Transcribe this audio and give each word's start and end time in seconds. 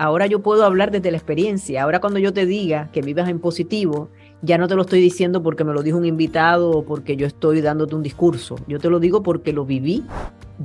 ahora 0.00 0.26
yo 0.26 0.40
puedo 0.40 0.64
hablar 0.64 0.90
desde 0.90 1.10
la 1.10 1.18
experiencia. 1.18 1.82
Ahora 1.82 2.00
cuando 2.00 2.18
yo 2.18 2.32
te 2.32 2.46
diga 2.46 2.88
que 2.90 3.02
vivas 3.02 3.28
en 3.28 3.38
positivo, 3.38 4.08
ya 4.40 4.56
no 4.56 4.66
te 4.66 4.74
lo 4.74 4.80
estoy 4.80 4.98
diciendo 4.98 5.42
porque 5.42 5.62
me 5.62 5.74
lo 5.74 5.82
dijo 5.82 5.98
un 5.98 6.06
invitado 6.06 6.70
o 6.70 6.84
porque 6.86 7.16
yo 7.16 7.26
estoy 7.26 7.60
dándote 7.60 7.94
un 7.94 8.02
discurso. 8.02 8.56
Yo 8.66 8.78
te 8.78 8.88
lo 8.88 8.98
digo 8.98 9.22
porque 9.22 9.52
lo 9.52 9.66
viví. 9.66 10.02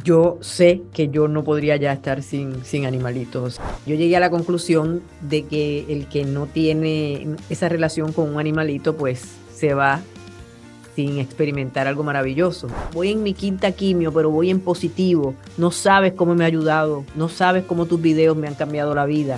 Yo 0.05 0.37
sé 0.39 0.83
que 0.93 1.09
yo 1.09 1.27
no 1.27 1.43
podría 1.43 1.75
ya 1.75 1.91
estar 1.91 2.23
sin, 2.23 2.63
sin 2.63 2.85
animalitos. 2.85 3.59
Yo 3.85 3.95
llegué 3.95 4.15
a 4.15 4.21
la 4.21 4.29
conclusión 4.29 5.01
de 5.19 5.43
que 5.43 5.85
el 5.89 6.07
que 6.07 6.23
no 6.23 6.45
tiene 6.45 7.35
esa 7.49 7.67
relación 7.67 8.13
con 8.13 8.33
un 8.33 8.39
animalito, 8.39 8.95
pues 8.95 9.35
se 9.53 9.73
va 9.73 9.99
sin 10.95 11.19
experimentar 11.19 11.87
algo 11.87 12.03
maravilloso. 12.03 12.67
Voy 12.93 13.11
en 13.11 13.21
mi 13.21 13.33
quinta 13.33 13.71
quimio, 13.73 14.13
pero 14.13 14.29
voy 14.29 14.49
en 14.49 14.61
positivo. 14.61 15.35
No 15.57 15.71
sabes 15.71 16.13
cómo 16.13 16.35
me 16.35 16.45
ha 16.45 16.47
ayudado, 16.47 17.03
no 17.15 17.27
sabes 17.29 17.65
cómo 17.65 17.85
tus 17.85 18.01
videos 18.01 18.37
me 18.37 18.47
han 18.47 18.55
cambiado 18.55 18.95
la 18.95 19.05
vida. 19.05 19.37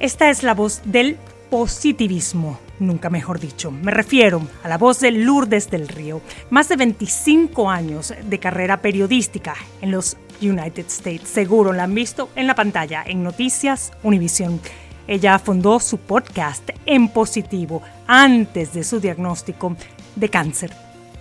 Esta 0.00 0.30
es 0.30 0.42
la 0.42 0.54
voz 0.54 0.82
del 0.84 1.16
positivismo, 1.50 2.58
nunca 2.78 3.10
mejor 3.10 3.38
dicho. 3.38 3.70
Me 3.70 3.92
refiero 3.92 4.40
a 4.64 4.68
la 4.68 4.78
voz 4.78 5.00
de 5.00 5.10
Lourdes 5.10 5.70
del 5.70 5.86
Río, 5.86 6.22
más 6.50 6.68
de 6.68 6.76
25 6.76 7.70
años 7.70 8.14
de 8.24 8.38
carrera 8.38 8.78
periodística 8.78 9.54
en 9.82 9.90
los 9.90 10.16
United 10.40 10.86
States. 10.86 11.28
Seguro 11.28 11.72
la 11.72 11.84
han 11.84 11.94
visto 11.94 12.30
en 12.36 12.46
la 12.46 12.54
pantalla 12.54 13.04
en 13.06 13.22
Noticias 13.22 13.92
Univision. 14.02 14.60
Ella 15.06 15.38
fundó 15.38 15.78
su 15.78 15.98
podcast 15.98 16.70
en 16.86 17.08
positivo 17.08 17.82
antes 18.06 18.72
de 18.72 18.82
su 18.82 18.98
diagnóstico 18.98 19.76
de 20.16 20.28
cáncer. 20.28 20.72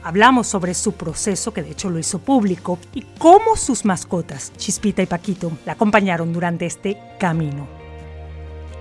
Hablamos 0.04 0.48
sobre 0.48 0.73
su 0.73 0.94
proceso, 0.94 1.54
que 1.54 1.62
de 1.62 1.72
hecho 1.72 1.90
lo 1.90 1.99
hizo 1.99 2.20
público, 2.20 2.80
y 2.94 3.05
cómo 3.18 3.55
sus 3.55 3.86
mascotas, 3.86 4.52
Chispita 4.58 5.04
y 5.04 5.05
Paquito, 5.05 5.52
la 5.66 5.73
acompañaron 5.73 6.34
durante 6.34 6.66
este 6.66 6.98
camino. 7.20 7.68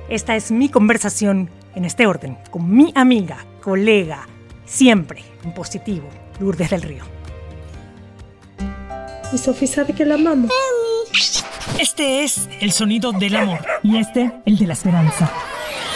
Esta 0.08 0.34
es 0.34 0.50
mi 0.50 0.68
conversación 0.68 1.50
en 1.74 1.84
este 1.84 2.06
orden 2.06 2.38
con 2.50 2.74
mi 2.74 2.92
amiga, 2.96 3.44
colega, 3.62 4.26
siempre 4.64 5.22
en 5.44 5.52
positivo, 5.54 6.08
Lourdes 6.40 6.70
del 6.70 6.82
Río. 6.82 7.04
Y 9.32 9.38
Sofía 9.38 9.68
sabe 9.68 9.92
que 9.92 10.04
la 10.04 10.14
amamos. 10.16 10.50
Este 11.78 12.24
es 12.24 12.48
el 12.60 12.72
sonido 12.72 13.12
del 13.12 13.36
amor 13.36 13.60
y 13.82 13.98
este 13.98 14.32
el 14.44 14.56
de 14.58 14.66
la 14.66 14.72
esperanza. 14.72 15.30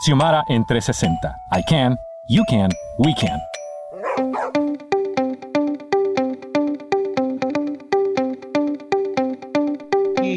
Xiomara 0.00 0.44
en 0.48 0.64
360. 0.64 1.28
I 1.50 1.62
can, 1.68 1.98
you 2.28 2.44
can, 2.48 2.70
we 2.98 3.14
can. 3.14 3.47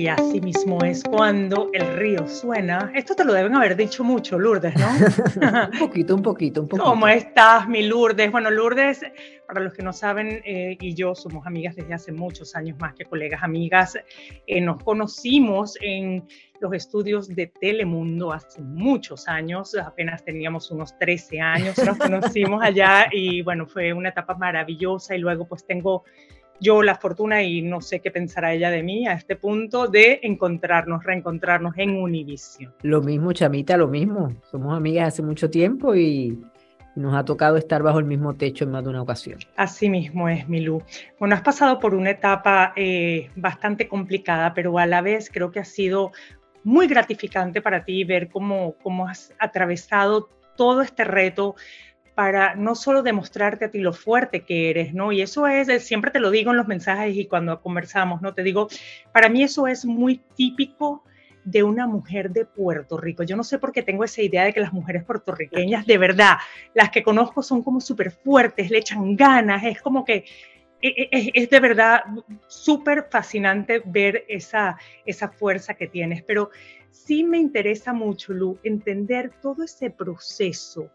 Y 0.02 0.08
así 0.08 0.42
mismo 0.42 0.80
es 0.84 1.04
cuando 1.04 1.70
el 1.74 1.96
río 1.96 2.28
suena. 2.28 2.92
Esto 2.96 3.14
te 3.14 3.24
lo 3.24 3.34
deben 3.34 3.54
haber 3.54 3.76
dicho 3.76 4.04
mucho, 4.04 4.40
Lourdes, 4.40 4.74
¿no? 4.76 4.88
un 5.74 5.80
poquito, 5.80 6.16
un 6.16 6.24
poquito, 6.24 6.62
un 6.62 6.68
poquito. 6.68 6.90
¿Cómo 6.90 7.08
estás, 7.08 7.68
mi 7.68 7.84
Lourdes? 7.84 8.32
Bueno, 8.32 8.50
Lourdes, 8.50 9.06
para 9.46 9.60
los 9.60 9.74
que 9.74 9.84
no 9.84 9.94
saben, 9.94 10.42
eh, 10.44 10.76
y 10.82 10.96
yo 10.96 11.14
somos 11.14 11.46
amigas 11.46 11.76
desde 11.76 11.94
hace 11.94 12.12
muchos 12.12 12.56
años 12.56 12.80
más 12.80 12.96
que 12.96 13.06
colegas, 13.06 13.44
amigas. 13.44 13.96
Eh, 14.48 14.60
nos 14.60 14.84
conocimos 14.84 15.78
en 15.82 16.28
los 16.60 16.74
estudios 16.74 17.28
de 17.28 17.46
Telemundo 17.46 18.34
hace 18.34 18.60
muchos 18.60 19.28
años, 19.28 19.76
apenas 19.76 20.26
teníamos 20.26 20.72
unos 20.72 20.98
13 20.98 21.40
años, 21.42 21.78
nos 21.86 22.00
conocimos 22.00 22.64
allá 22.64 23.06
y 23.12 23.44
bueno, 23.44 23.68
fue 23.68 23.94
una 23.94 24.10
etapa 24.10 24.34
maravillosa 24.34 25.16
y 25.16 25.20
luego 25.20 25.48
pues 25.48 25.64
tengo 25.64 26.06
yo 26.62 26.84
la 26.84 26.96
fortuna 26.96 27.42
y 27.42 27.64
no 27.64 27.82
sé 27.82 28.00
qué 28.00 28.12
pensará 28.12 28.54
ella 28.54 28.70
de 28.70 28.84
mí 28.84 29.08
a 29.08 29.14
este 29.14 29.36
punto 29.36 29.88
de 29.88 30.20
encontrarnos, 30.22 31.04
reencontrarnos 31.04 31.74
en 31.76 31.96
Univision. 31.96 32.72
Lo 32.84 33.02
mismo, 33.02 33.34
Chamita, 33.34 33.76
lo 33.78 33.88
mismo. 33.88 34.36
Somos 34.52 34.78
amigas 34.78 35.08
hace 35.08 35.24
mucho 35.24 35.50
tiempo 35.50 35.96
y 35.96 36.40
nos 36.96 37.16
ha 37.16 37.26
tocado 37.26 37.58
estar 37.58 37.82
bajo 37.82 37.98
el 37.98 38.06
mismo 38.06 38.36
techo 38.36 38.66
en 38.66 38.72
más 38.72 38.84
de 38.84 38.92
una 38.92 39.02
ocasión. 39.02 39.40
Así 39.56 39.90
mismo 39.90 40.30
es, 40.30 40.48
Milú. 40.48 40.84
Bueno, 41.20 41.34
has 41.34 41.42
pasado 41.42 41.80
por 41.80 41.96
una 41.96 42.12
etapa 42.12 42.74
eh, 42.76 43.32
bastante 43.36 43.88
complicada, 43.88 44.54
pero 44.54 44.78
a 44.78 44.86
la 44.86 45.02
vez 45.02 45.32
creo 45.34 45.52
que 45.52 45.60
ha 45.60 45.66
sido 45.66 46.12
muy 46.64 46.86
gratificante 46.86 47.60
para 47.62 47.84
ti 47.84 48.04
ver 48.04 48.30
cómo, 48.30 48.76
cómo 48.84 49.08
has 49.08 49.34
atravesado 49.40 50.30
todo 50.56 50.84
este 50.84 51.06
reto 51.06 51.56
para 52.22 52.54
no 52.54 52.76
solo 52.76 53.02
demostrarte 53.02 53.66
a 53.66 53.72
ti 53.72 53.80
lo 53.80 53.94
fuerte 53.94 54.42
que 54.42 54.70
eres, 54.70 54.94
¿no? 54.94 55.12
Y 55.12 55.24
eso 55.24 55.48
es, 55.48 55.84
siempre 55.84 56.12
te 56.12 56.20
lo 56.20 56.30
digo 56.30 56.52
en 56.52 56.58
los 56.58 56.68
mensajes 56.68 57.16
y 57.16 57.26
cuando 57.26 57.60
conversamos, 57.64 58.22
¿no? 58.22 58.36
Te 58.36 58.44
digo, 58.44 58.68
para 59.12 59.28
mí 59.28 59.42
eso 59.42 59.66
es 59.66 59.86
muy 59.86 60.22
típico 60.36 61.04
de 61.46 61.64
una 61.64 61.88
mujer 61.88 62.30
de 62.30 62.46
Puerto 62.46 63.00
Rico. 63.00 63.24
Yo 63.24 63.36
no 63.36 63.44
sé 63.44 63.58
por 63.58 63.72
qué 63.72 63.82
tengo 63.82 64.04
esa 64.04 64.22
idea 64.22 64.44
de 64.44 64.54
que 64.54 64.60
las 64.60 64.72
mujeres 64.72 65.04
puertorriqueñas, 65.04 65.88
de 65.88 65.98
verdad, 65.98 66.38
las 66.76 66.92
que 66.92 67.02
conozco 67.02 67.42
son 67.42 67.64
como 67.64 67.82
súper 67.82 68.12
fuertes, 68.12 68.70
le 68.70 68.78
echan 68.78 69.16
ganas, 69.16 69.64
es 69.64 69.82
como 69.82 70.06
que 70.06 70.26
e, 70.80 71.10
e, 71.12 71.32
es 71.34 71.50
de 71.50 71.60
verdad 71.60 72.04
súper 72.46 73.08
fascinante 73.10 73.82
ver 73.84 74.26
esa, 74.28 74.78
esa 75.08 75.30
fuerza 75.30 75.74
que 75.74 75.88
tienes, 75.88 76.22
pero 76.22 76.52
sí 76.92 77.24
me 77.24 77.40
interesa 77.40 77.94
mucho, 77.94 78.32
Lu, 78.32 78.60
entender 78.62 79.32
todo 79.42 79.64
ese 79.64 79.90
proceso 79.90 80.92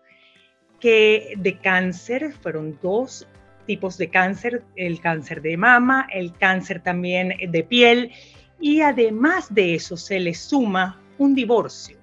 que 0.81 1.35
de 1.37 1.59
cáncer, 1.59 2.33
fueron 2.33 2.79
dos 2.83 3.27
tipos 3.67 3.99
de 3.99 4.09
cáncer, 4.09 4.63
el 4.77 5.01
cáncer 5.01 5.43
de 5.43 5.57
mama, 5.57 6.07
el 6.13 6.33
cáncer 6.33 6.81
también 6.83 7.35
de 7.49 7.63
piel, 7.65 8.13
y 8.61 8.81
además 8.81 9.53
de 9.53 9.75
eso 9.75 9.97
se 9.97 10.21
le 10.21 10.35
suma 10.35 11.01
un 11.19 11.35
divorcio. 11.35 11.97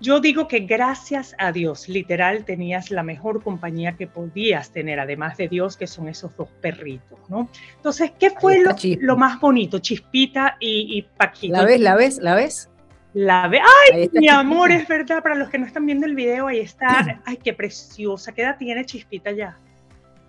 Yo 0.00 0.18
digo 0.18 0.48
que 0.48 0.60
gracias 0.60 1.32
a 1.38 1.52
Dios, 1.52 1.88
literal, 1.88 2.44
tenías 2.44 2.90
la 2.90 3.04
mejor 3.04 3.40
compañía 3.40 3.96
que 3.96 4.08
podías 4.08 4.72
tener, 4.72 4.98
además 4.98 5.36
de 5.36 5.46
Dios, 5.46 5.76
que 5.76 5.86
son 5.86 6.08
esos 6.08 6.36
dos 6.36 6.48
perritos, 6.60 7.20
¿no? 7.28 7.48
Entonces, 7.76 8.10
¿qué 8.18 8.30
fue 8.30 8.64
lo, 9.00 9.16
más 9.16 9.40
bonito? 9.40 9.78
Chispita 9.78 10.56
y, 10.58 10.98
y 10.98 11.02
Paquito. 11.02 11.52
¿La 11.52 11.64
ves? 11.64 11.80
¿La 11.80 11.94
ves? 11.94 12.18
¿La 12.18 12.34
ves? 12.34 12.71
La 13.14 13.48
ve. 13.48 13.60
¡Ay, 13.92 14.10
mi 14.12 14.28
amor! 14.28 14.72
Es 14.72 14.88
verdad, 14.88 15.22
para 15.22 15.34
los 15.34 15.50
que 15.50 15.58
no 15.58 15.66
están 15.66 15.84
viendo 15.86 16.06
el 16.06 16.14
video, 16.14 16.46
ahí 16.46 16.60
está. 16.60 17.20
¡Ay, 17.24 17.38
qué 17.42 17.52
preciosa! 17.52 18.32
¿Qué 18.32 18.42
edad 18.42 18.56
tiene 18.58 18.84
Chispita 18.84 19.32
ya? 19.32 19.58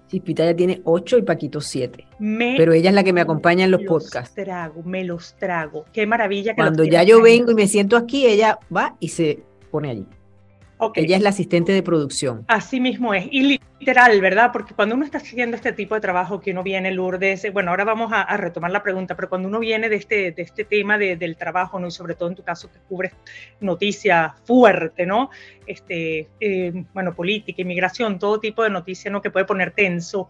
Chispita 0.07 0.45
ya 0.45 0.55
tiene 0.55 0.81
8 0.83 1.17
y 1.19 1.21
Paquito 1.21 1.61
7. 1.61 2.05
Pero 2.19 2.73
ella 2.73 2.89
es 2.89 2.95
la 2.95 3.03
que 3.03 3.13
me 3.13 3.21
acompaña 3.21 3.65
en 3.65 3.71
los, 3.71 3.83
podcasts. 3.83 4.35
Trago, 4.35 4.83
me 4.83 5.03
los 5.03 5.35
trago. 5.37 5.85
Qué 5.93 6.05
maravilla. 6.05 6.55
Cuando 6.55 6.83
ya 6.83 7.03
yo 7.03 7.21
vengo 7.21 7.51
y 7.51 7.55
me 7.55 7.67
siento 7.67 7.95
aquí, 7.95 8.25
ella 8.25 8.59
va 8.75 8.95
y 8.99 9.07
se 9.07 9.39
pone 9.71 9.89
allí. 9.89 10.05
Ella 10.95 11.17
es 11.17 11.21
la 11.21 11.29
asistente 11.29 11.71
de 11.71 11.83
producción. 11.83 12.45
Así 12.47 12.79
mismo 12.79 13.13
es. 13.13 13.27
Y 13.31 13.59
literal, 13.79 14.19
¿verdad? 14.21 14.51
Porque 14.51 14.73
cuando 14.73 14.95
uno 14.95 15.05
está 15.05 15.17
haciendo 15.17 15.55
este 15.55 15.73
tipo 15.73 15.95
de 15.95 16.01
trabajo, 16.01 16.39
que 16.39 16.51
uno 16.51 16.63
viene, 16.63 16.91
Lourdes, 16.91 17.51
bueno, 17.53 17.71
ahora 17.71 17.83
vamos 17.83 18.11
a, 18.13 18.37
retomar 18.37 18.71
la 18.71 18.83
pregunta, 18.83 19.15
pero 19.15 19.29
cuando 19.29 19.47
uno 19.47 19.59
viene 19.59 19.89
de 19.89 19.95
este, 19.95 20.31
de 20.31 20.41
este 20.41 20.63
tema 20.63 20.97
del 20.97 21.37
trabajo, 21.37 21.79
¿no? 21.79 21.87
Y 21.87 21.91
sobre 21.91 22.15
todo 22.15 22.29
en 22.29 22.35
tu 22.35 22.43
caso 22.43 22.71
que 22.71 22.79
cubres 22.87 23.13
noticias 23.59 24.31
fuerte, 24.45 25.05
¿no? 25.05 25.29
Este, 25.65 26.29
eh, 26.39 26.85
bueno, 26.93 27.13
política, 27.13 27.61
inmigración, 27.61 28.19
todo 28.19 28.39
tipo 28.39 28.63
de 28.63 28.69
noticias, 28.69 29.11
¿no? 29.11 29.21
Que 29.21 29.31
puede 29.31 29.45
poner 29.45 29.71
tenso. 29.71 30.29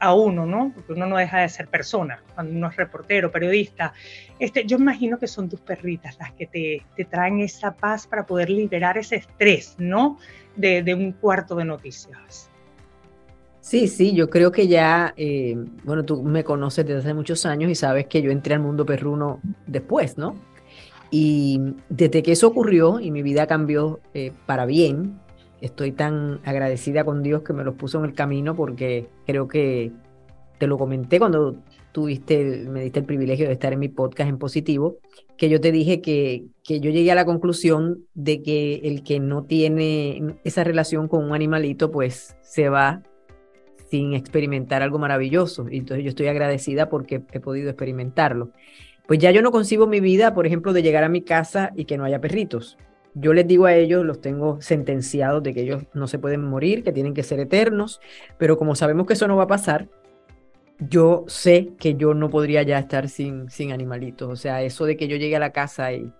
A 0.00 0.14
uno, 0.14 0.46
¿no? 0.46 0.72
Porque 0.74 0.94
uno 0.94 1.06
no 1.06 1.18
deja 1.18 1.40
de 1.40 1.48
ser 1.48 1.68
persona 1.68 2.22
cuando 2.34 2.56
uno 2.56 2.68
es 2.68 2.76
reportero, 2.76 3.30
periodista. 3.30 3.92
Este, 4.38 4.64
yo 4.64 4.78
imagino 4.78 5.18
que 5.18 5.26
son 5.26 5.48
tus 5.48 5.60
perritas 5.60 6.16
las 6.18 6.32
que 6.32 6.46
te, 6.46 6.82
te 6.96 7.04
traen 7.04 7.40
esa 7.40 7.72
paz 7.72 8.06
para 8.06 8.26
poder 8.26 8.48
liberar 8.50 8.96
ese 8.96 9.16
estrés, 9.16 9.76
¿no? 9.78 10.18
De, 10.56 10.82
de 10.82 10.94
un 10.94 11.12
cuarto 11.12 11.54
de 11.54 11.66
noticias. 11.66 12.50
Sí, 13.60 13.88
sí, 13.88 14.14
yo 14.14 14.30
creo 14.30 14.50
que 14.50 14.66
ya, 14.66 15.12
eh, 15.16 15.54
bueno, 15.84 16.02
tú 16.04 16.22
me 16.22 16.42
conoces 16.42 16.86
desde 16.86 17.00
hace 17.00 17.14
muchos 17.14 17.44
años 17.44 17.70
y 17.70 17.74
sabes 17.74 18.06
que 18.06 18.22
yo 18.22 18.30
entré 18.30 18.54
al 18.54 18.60
mundo 18.60 18.86
perruno 18.86 19.40
después, 19.66 20.16
¿no? 20.16 20.34
Y 21.10 21.60
desde 21.88 22.22
que 22.22 22.32
eso 22.32 22.48
ocurrió 22.48 23.00
y 23.00 23.10
mi 23.10 23.22
vida 23.22 23.46
cambió 23.46 24.00
eh, 24.14 24.32
para 24.46 24.64
bien, 24.64 25.20
estoy 25.60 25.92
tan 25.92 26.40
agradecida 26.44 27.04
con 27.04 27.22
Dios 27.22 27.42
que 27.42 27.52
me 27.52 27.64
los 27.64 27.74
puso 27.74 27.98
en 27.98 28.04
el 28.04 28.14
camino 28.14 28.54
porque 28.54 29.08
creo 29.26 29.48
que 29.48 29.92
te 30.58 30.66
lo 30.66 30.78
comenté 30.78 31.18
cuando 31.18 31.56
tuviste, 31.92 32.66
me 32.68 32.82
diste 32.82 33.00
el 33.00 33.06
privilegio 33.06 33.46
de 33.46 33.52
estar 33.52 33.72
en 33.72 33.78
mi 33.78 33.88
podcast 33.88 34.28
en 34.28 34.38
positivo, 34.38 34.98
que 35.36 35.48
yo 35.48 35.60
te 35.60 35.72
dije 35.72 36.00
que, 36.00 36.44
que 36.62 36.80
yo 36.80 36.90
llegué 36.90 37.10
a 37.12 37.14
la 37.14 37.24
conclusión 37.24 38.04
de 38.14 38.42
que 38.42 38.76
el 38.84 39.02
que 39.02 39.20
no 39.20 39.44
tiene 39.44 40.36
esa 40.44 40.62
relación 40.62 41.08
con 41.08 41.24
un 41.24 41.34
animalito, 41.34 41.90
pues 41.90 42.36
se 42.42 42.68
va 42.68 43.02
sin 43.90 44.14
experimentar 44.14 44.82
algo 44.82 44.98
maravilloso. 44.98 45.66
Y 45.68 45.78
entonces 45.78 46.04
yo 46.04 46.10
estoy 46.10 46.28
agradecida 46.28 46.88
porque 46.88 47.22
he 47.32 47.40
podido 47.40 47.70
experimentarlo. 47.70 48.50
Pues 49.08 49.18
ya 49.18 49.32
yo 49.32 49.42
no 49.42 49.50
concibo 49.50 49.88
mi 49.88 49.98
vida, 49.98 50.34
por 50.34 50.46
ejemplo, 50.46 50.72
de 50.72 50.82
llegar 50.82 51.02
a 51.02 51.08
mi 51.08 51.22
casa 51.22 51.72
y 51.74 51.86
que 51.86 51.98
no 51.98 52.04
haya 52.04 52.20
perritos. 52.20 52.78
Yo 53.14 53.32
les 53.32 53.46
digo 53.46 53.66
a 53.66 53.74
ellos, 53.74 54.04
los 54.04 54.20
tengo 54.20 54.60
sentenciados 54.60 55.42
de 55.42 55.52
que 55.52 55.62
ellos 55.62 55.84
no 55.94 56.06
se 56.06 56.18
pueden 56.18 56.44
morir, 56.44 56.84
que 56.84 56.92
tienen 56.92 57.14
que 57.14 57.22
ser 57.22 57.40
eternos, 57.40 58.00
pero 58.38 58.56
como 58.56 58.74
sabemos 58.74 59.06
que 59.06 59.14
eso 59.14 59.26
no 59.26 59.36
va 59.36 59.44
a 59.44 59.48
pasar, 59.48 59.88
yo 60.78 61.24
sé 61.26 61.70
que 61.78 61.94
yo 61.94 62.14
no 62.14 62.30
podría 62.30 62.62
ya 62.62 62.78
estar 62.78 63.08
sin, 63.08 63.50
sin 63.50 63.72
animalitos. 63.72 64.28
O 64.28 64.36
sea, 64.36 64.62
eso 64.62 64.84
de 64.84 64.96
que 64.96 65.08
yo 65.08 65.16
llegue 65.16 65.36
a 65.36 65.40
la 65.40 65.52
casa 65.52 65.92
y, 65.92 66.12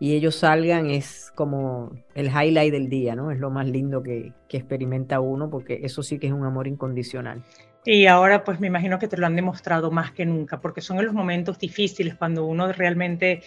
y 0.00 0.14
ellos 0.14 0.34
salgan 0.36 0.90
es 0.90 1.30
como 1.34 1.92
el 2.14 2.28
highlight 2.28 2.72
del 2.72 2.88
día, 2.88 3.14
¿no? 3.14 3.30
Es 3.30 3.38
lo 3.38 3.50
más 3.50 3.68
lindo 3.68 4.02
que, 4.02 4.32
que 4.48 4.56
experimenta 4.56 5.20
uno, 5.20 5.50
porque 5.50 5.80
eso 5.82 6.02
sí 6.02 6.18
que 6.18 6.26
es 6.26 6.32
un 6.32 6.44
amor 6.44 6.66
incondicional. 6.66 7.42
Y 7.84 8.06
ahora 8.06 8.44
pues 8.44 8.60
me 8.60 8.66
imagino 8.66 8.98
que 8.98 9.08
te 9.08 9.16
lo 9.16 9.26
han 9.26 9.36
demostrado 9.36 9.90
más 9.90 10.12
que 10.12 10.26
nunca, 10.26 10.60
porque 10.60 10.80
son 10.80 10.98
en 10.98 11.06
los 11.06 11.14
momentos 11.14 11.58
difíciles 11.58 12.14
cuando 12.14 12.44
uno 12.44 12.72
realmente 12.72 13.42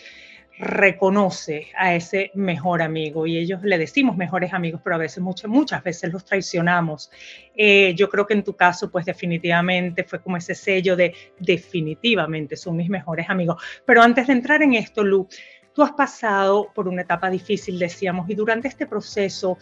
reconoce 0.57 1.67
a 1.75 1.95
ese 1.95 2.31
mejor 2.35 2.81
amigo 2.81 3.25
y 3.25 3.37
ellos 3.37 3.63
le 3.63 3.77
decimos 3.77 4.15
mejores 4.15 4.53
amigos, 4.53 4.81
pero 4.83 4.95
a 4.95 4.99
veces, 4.99 5.23
muchas, 5.23 5.49
muchas 5.49 5.83
veces 5.83 6.11
los 6.13 6.23
traicionamos. 6.23 7.11
Eh, 7.55 7.93
yo 7.95 8.09
creo 8.09 8.25
que 8.25 8.33
en 8.33 8.43
tu 8.43 8.55
caso, 8.55 8.91
pues 8.91 9.05
definitivamente 9.05 10.03
fue 10.03 10.21
como 10.21 10.37
ese 10.37 10.55
sello 10.55 10.95
de 10.95 11.13
definitivamente 11.39 12.55
son 12.55 12.75
mis 12.75 12.89
mejores 12.89 13.29
amigos. 13.29 13.61
Pero 13.85 14.01
antes 14.01 14.27
de 14.27 14.33
entrar 14.33 14.61
en 14.61 14.75
esto, 14.75 15.03
Lu, 15.03 15.27
tú 15.73 15.81
has 15.81 15.91
pasado 15.91 16.71
por 16.73 16.87
una 16.87 17.01
etapa 17.01 17.29
difícil, 17.29 17.79
decíamos, 17.79 18.29
y 18.29 18.35
durante 18.35 18.67
este 18.67 18.85
proceso 18.85 19.57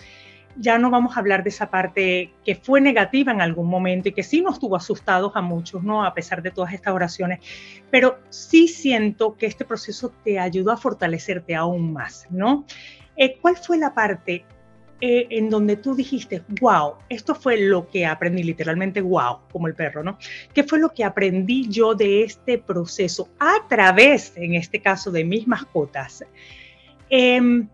ya 0.57 0.77
no 0.77 0.89
vamos 0.89 1.15
a 1.15 1.19
hablar 1.19 1.44
de 1.44 1.50
esa 1.50 1.69
parte 1.69 2.33
que 2.45 2.56
fue 2.56 2.81
negativa 2.81 3.31
en 3.31 3.42
algún 3.42 3.68
momento 3.68 4.09
y 4.09 4.13
que 4.13 4.24
sí 4.24 4.42
nos 4.42 4.59
tuvo 4.59 4.75
asustados 4.75 5.31
a 5.36 5.42
muchos, 5.42 5.83
¿no? 5.83 6.03
A 6.03 6.13
pesar 6.13 6.42
de 6.42 6.51
todas 6.51 6.74
estas 6.74 6.94
oraciones, 6.94 7.39
pero 7.89 8.19
sí 8.30 8.68
siento 8.68 9.36
que 9.38 9.45
este 9.45 9.65
proceso 9.65 10.12
te 10.24 10.39
ayudó 10.39 10.71
a 10.71 10.77
fortalecerte 10.77 11.56
aún 11.56 11.94
más, 11.94 12.27
¿no? 12.30 12.65
Eh, 13.15 13.38
¿Cuál 13.42 13.57
fue 13.57 13.77
la 13.77 13.94
parte 13.94 14.45
eh, 15.00 15.27
en 15.31 15.50
donde 15.50 15.77
tú 15.77 15.95
dijiste, 15.95 16.44
wow, 16.62 16.94
esto 17.09 17.33
fue 17.33 17.57
lo 17.57 17.89
que 17.89 18.06
aprendí, 18.06 18.44
literalmente 18.44 19.01
wow, 19.01 19.39
como 19.51 19.68
el 19.68 19.75
perro, 19.75 20.03
¿no? 20.03 20.18
¿Qué 20.53 20.63
fue 20.63 20.80
lo 20.80 20.89
que 20.89 21.03
aprendí 21.03 21.68
yo 21.68 21.95
de 21.95 22.24
este 22.24 22.57
proceso 22.57 23.30
a 23.39 23.68
través, 23.68 24.33
en 24.36 24.56
este 24.56 24.80
caso, 24.80 25.12
de 25.12 25.24
mis 25.24 25.48
mascotas? 25.48 26.24
Eh, 27.09 27.65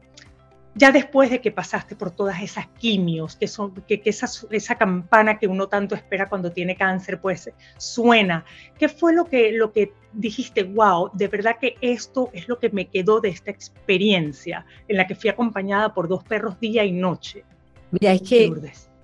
ya 0.78 0.92
después 0.92 1.30
de 1.30 1.42
que 1.42 1.52
pasaste 1.52 1.96
por 1.96 2.12
todas 2.12 2.42
esas 2.42 2.68
quimios, 2.68 3.36
que 3.36 3.48
son, 3.48 3.74
que, 3.88 4.02
esa, 4.06 4.28
esa, 4.52 4.76
campana 4.76 5.40
que 5.40 5.48
uno 5.48 5.68
tanto 5.68 5.96
espera 5.96 6.30
cuando 6.30 6.52
tiene 6.52 6.76
cáncer, 6.76 7.20
pues 7.20 7.52
suena. 7.78 8.46
¿Qué 8.78 8.88
fue 8.88 9.14
lo 9.14 9.26
que, 9.26 9.52
lo 9.52 9.72
que 9.72 9.92
dijiste, 10.14 10.64
wow, 10.64 11.10
de 11.14 11.28
verdad 11.28 11.58
que 11.60 11.76
esto 11.82 12.30
es 12.34 12.48
lo 12.48 12.60
que 12.60 12.70
me 12.70 12.88
quedó 12.88 13.22
de 13.22 13.30
esta 13.30 13.52
experiencia 13.52 14.66
en 14.88 14.98
la 14.98 15.08
que 15.08 15.16
fui 15.16 15.30
acompañada 15.30 15.94
por 15.94 16.08
dos 16.08 16.24
perros 16.24 16.60
día 16.60 16.86
y 16.86 16.92
noche? 16.92 17.44
Mira, 17.92 18.14
es 18.14 18.22
que 18.22 18.52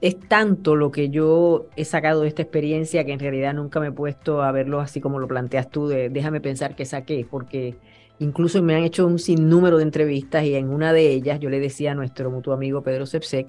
es 0.01 0.19
tanto 0.19 0.75
lo 0.75 0.91
que 0.91 1.09
yo 1.09 1.67
he 1.77 1.85
sacado 1.85 2.21
de 2.21 2.27
esta 2.27 2.41
experiencia 2.41 3.05
que 3.05 3.13
en 3.13 3.19
realidad 3.19 3.53
nunca 3.53 3.79
me 3.79 3.87
he 3.87 3.91
puesto 3.91 4.43
a 4.43 4.51
verlo 4.51 4.81
así 4.81 4.99
como 4.99 5.17
lo 5.17 5.27
planteas 5.27 5.69
tú, 5.69 5.87
de 5.87 6.09
déjame 6.09 6.41
pensar 6.41 6.75
que 6.75 6.85
saqué, 6.85 7.25
porque 7.29 7.77
Incluso 8.23 8.63
me 8.63 8.73
han 8.73 8.83
hecho 8.83 9.05
un 9.05 9.19
sinnúmero 9.19 9.77
de 9.77 9.83
entrevistas 9.83 10.45
y 10.45 10.55
en 10.55 10.69
una 10.69 10.93
de 10.93 11.11
ellas 11.11 11.39
yo 11.39 11.49
le 11.49 11.59
decía 11.59 11.91
a 11.91 11.95
nuestro 11.95 12.31
mutuo 12.31 12.53
amigo 12.53 12.81
Pedro 12.81 13.05
Sepsek, 13.05 13.47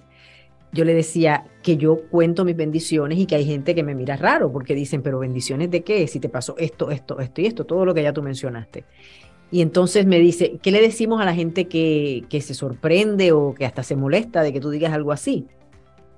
yo 0.73 0.85
le 0.85 0.95
decía 0.95 1.45
que 1.63 1.77
yo 1.77 2.01
cuento 2.11 2.45
mis 2.45 2.57
bendiciones 2.57 3.19
y 3.19 3.27
que 3.27 3.37
hay 3.37 3.45
gente 3.45 3.77
que 3.77 3.85
me 3.85 3.95
mira 3.95 4.17
raro 4.17 4.51
porque 4.51 4.75
dicen, 4.75 5.03
pero 5.03 5.21
bendiciones 5.21 5.71
de 5.71 5.85
qué? 5.85 6.09
Si 6.09 6.19
te 6.19 6.29
pasó 6.29 6.57
esto, 6.59 6.91
esto, 6.91 7.21
esto 7.21 7.41
y 7.41 7.47
esto, 7.47 7.65
todo 7.65 7.85
lo 7.85 7.95
que 7.95 8.03
ya 8.03 8.13
tú 8.13 8.23
mencionaste. 8.23 8.85
Y 9.53 9.61
entonces 9.61 10.05
me 10.07 10.19
dice, 10.19 10.59
¿qué 10.61 10.73
le 10.73 10.81
decimos 10.81 11.21
a 11.21 11.25
la 11.25 11.35
gente 11.35 11.67
que, 11.69 12.25
que 12.29 12.41
se 12.41 12.55
sorprende 12.55 13.31
o 13.31 13.55
que 13.55 13.67
hasta 13.67 13.85
se 13.85 13.95
molesta 13.95 14.43
de 14.43 14.53
que 14.53 14.59
tú 14.59 14.71
digas 14.71 14.93
algo 14.93 15.13
así? 15.13 15.47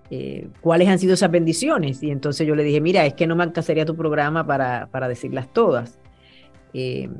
Eh, 0.08 0.48
¿Cuáles 0.62 0.88
han 0.88 0.98
sido 0.98 1.12
esas 1.12 1.30
bendiciones? 1.30 2.02
Y 2.02 2.10
entonces 2.10 2.46
yo 2.46 2.54
le 2.54 2.64
dije, 2.64 2.80
mira, 2.80 3.04
es 3.04 3.12
que 3.12 3.26
no 3.26 3.36
me 3.36 3.42
alcanzaría 3.42 3.84
tu 3.84 3.94
programa 3.94 4.46
para, 4.46 4.86
para 4.86 5.08
decirlas 5.08 5.52
todas. 5.52 5.98
Eh, 6.72 7.10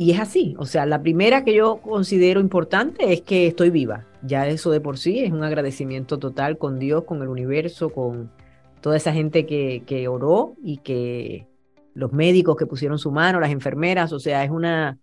y 0.00 0.12
es 0.12 0.18
así, 0.18 0.54
o 0.56 0.64
sea, 0.64 0.86
la 0.86 1.02
primera 1.02 1.44
que 1.44 1.54
yo 1.54 1.76
considero 1.82 2.40
importante 2.40 3.12
es 3.12 3.20
que 3.20 3.46
estoy 3.46 3.68
viva. 3.68 4.06
Ya 4.22 4.48
eso 4.48 4.70
de 4.70 4.80
por 4.80 4.96
sí 4.96 5.18
es 5.18 5.30
un 5.30 5.44
agradecimiento 5.44 6.18
total 6.18 6.56
con 6.56 6.78
Dios, 6.78 7.04
con 7.04 7.20
el 7.20 7.28
universo, 7.28 7.90
con 7.90 8.32
toda 8.80 8.96
esa 8.96 9.12
gente 9.12 9.44
que, 9.44 9.82
que 9.84 10.08
oró 10.08 10.54
y 10.62 10.78
que 10.78 11.48
los 11.92 12.14
médicos 12.14 12.56
que 12.56 12.64
pusieron 12.64 12.98
su 12.98 13.10
mano, 13.10 13.40
las 13.40 13.50
enfermeras, 13.50 14.14
o 14.14 14.20
sea, 14.20 14.42
es, 14.42 14.50
una, 14.50 14.98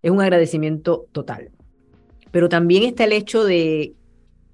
es 0.00 0.12
un 0.12 0.20
agradecimiento 0.20 1.08
total. 1.10 1.50
Pero 2.30 2.48
también 2.48 2.84
está 2.84 3.02
el 3.02 3.14
hecho 3.14 3.42
de 3.42 3.96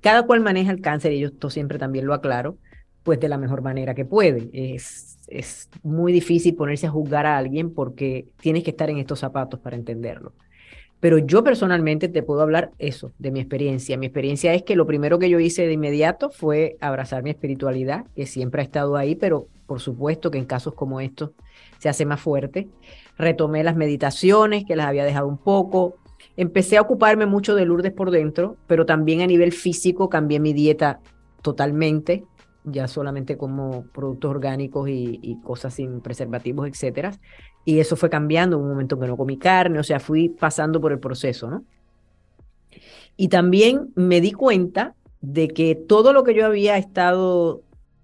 cada 0.01 0.23
cual 0.23 0.41
maneja 0.41 0.73
el 0.73 0.81
cáncer, 0.81 1.13
y 1.13 1.19
yo 1.21 1.29
esto 1.29 1.51
siempre 1.51 1.79
también 1.79 2.07
lo 2.07 2.15
aclaro, 2.15 2.57
pues 3.03 3.21
de 3.21 3.29
la 3.29 3.39
mejor 3.39 3.63
manera 3.63 3.95
que 3.95 4.05
puede. 4.05 4.51
Es 4.53 5.13
es 5.33 5.69
muy 5.83 6.13
difícil 6.13 6.55
ponerse 6.55 6.87
a 6.87 6.91
juzgar 6.91 7.27
a 7.27 7.39
alguien 7.39 7.73
porque 7.73 8.27
tienes 8.41 8.65
que 8.65 8.71
estar 8.71 8.91
en 8.91 8.99
estos 8.99 9.19
zapatos 9.21 9.61
para 9.61 9.77
entenderlo. 9.77 10.33
Pero 11.01 11.19
yo 11.19 11.43
personalmente 11.43 12.09
te 12.09 12.23
puedo 12.23 12.43
hablar 12.43 12.71
eso, 12.79 13.13
de 13.19 13.33
mi 13.33 13.41
experiencia. 13.41 13.99
Mi 13.99 14.07
experiencia 14.07 14.55
es 14.55 14.63
que 14.63 14.77
lo 14.77 14.87
primero 14.87 15.19
que 15.19 15.29
yo 15.29 15.41
hice 15.41 15.67
de 15.67 15.73
inmediato 15.73 16.31
fue 16.31 16.77
abrazar 16.81 17.25
mi 17.25 17.31
espiritualidad, 17.31 18.05
que 18.15 18.27
siempre 18.27 18.63
ha 18.63 18.65
estado 18.65 18.97
ahí, 18.97 19.17
pero 19.17 19.49
por 19.67 19.81
supuesto 19.81 20.31
que 20.31 20.39
en 20.39 20.45
casos 20.45 20.75
como 20.75 21.01
estos 21.01 21.31
se 21.79 21.89
hace 21.89 22.05
más 22.05 22.21
fuerte. 22.21 22.69
Retomé 23.19 23.65
las 23.65 23.75
meditaciones, 23.75 24.65
que 24.65 24.77
las 24.77 24.87
había 24.87 25.05
dejado 25.05 25.27
un 25.27 25.39
poco. 25.39 25.97
Empecé 26.37 26.77
a 26.77 26.83
ocuparme 26.83 27.27
mucho 27.27 27.57
de 27.57 27.65
Lourdes 27.65 27.93
por 27.93 28.13
dentro, 28.13 28.57
pero 28.69 28.87
también 28.87 29.23
a 29.23 29.27
nivel 29.27 29.51
físico 29.51 30.09
cambié 30.09 30.39
mi 30.39 30.53
dieta 30.53 31.01
totalmente 31.43 32.25
ya 32.65 32.87
solamente 32.89 33.37
como 33.37 33.85
productos 33.93 34.31
orgánicos 34.31 34.89
y, 34.89 35.39
cosas 35.43 35.75
sin 35.75 36.01
preservativos, 36.01 36.69
etcétera. 36.69 37.13
Y 37.65 37.79
eso 37.79 37.97
fue 37.97 38.11
cambiando, 38.11 38.59
un 38.59 38.69
momento 38.69 38.99
que 38.99 39.07
no 39.07 39.17
comí 39.17 39.39
carne, 39.39 39.79
o 39.79 39.83
sea, 39.83 40.01
fui 40.01 40.29
pasando 40.29 40.81
por 40.81 40.93
el 40.93 40.99
proceso, 40.99 41.51
¿no? 41.51 41.65
Y 43.17 43.29
también 43.29 43.91
me 43.95 44.21
di 44.21 44.33
cuenta 44.33 44.95
de 45.21 45.49
que 45.49 45.75
todo 45.75 46.13
lo 46.13 46.25
que 46.25 46.35
yo 46.35 46.47
había 46.47 46.79
estado 46.79 47.63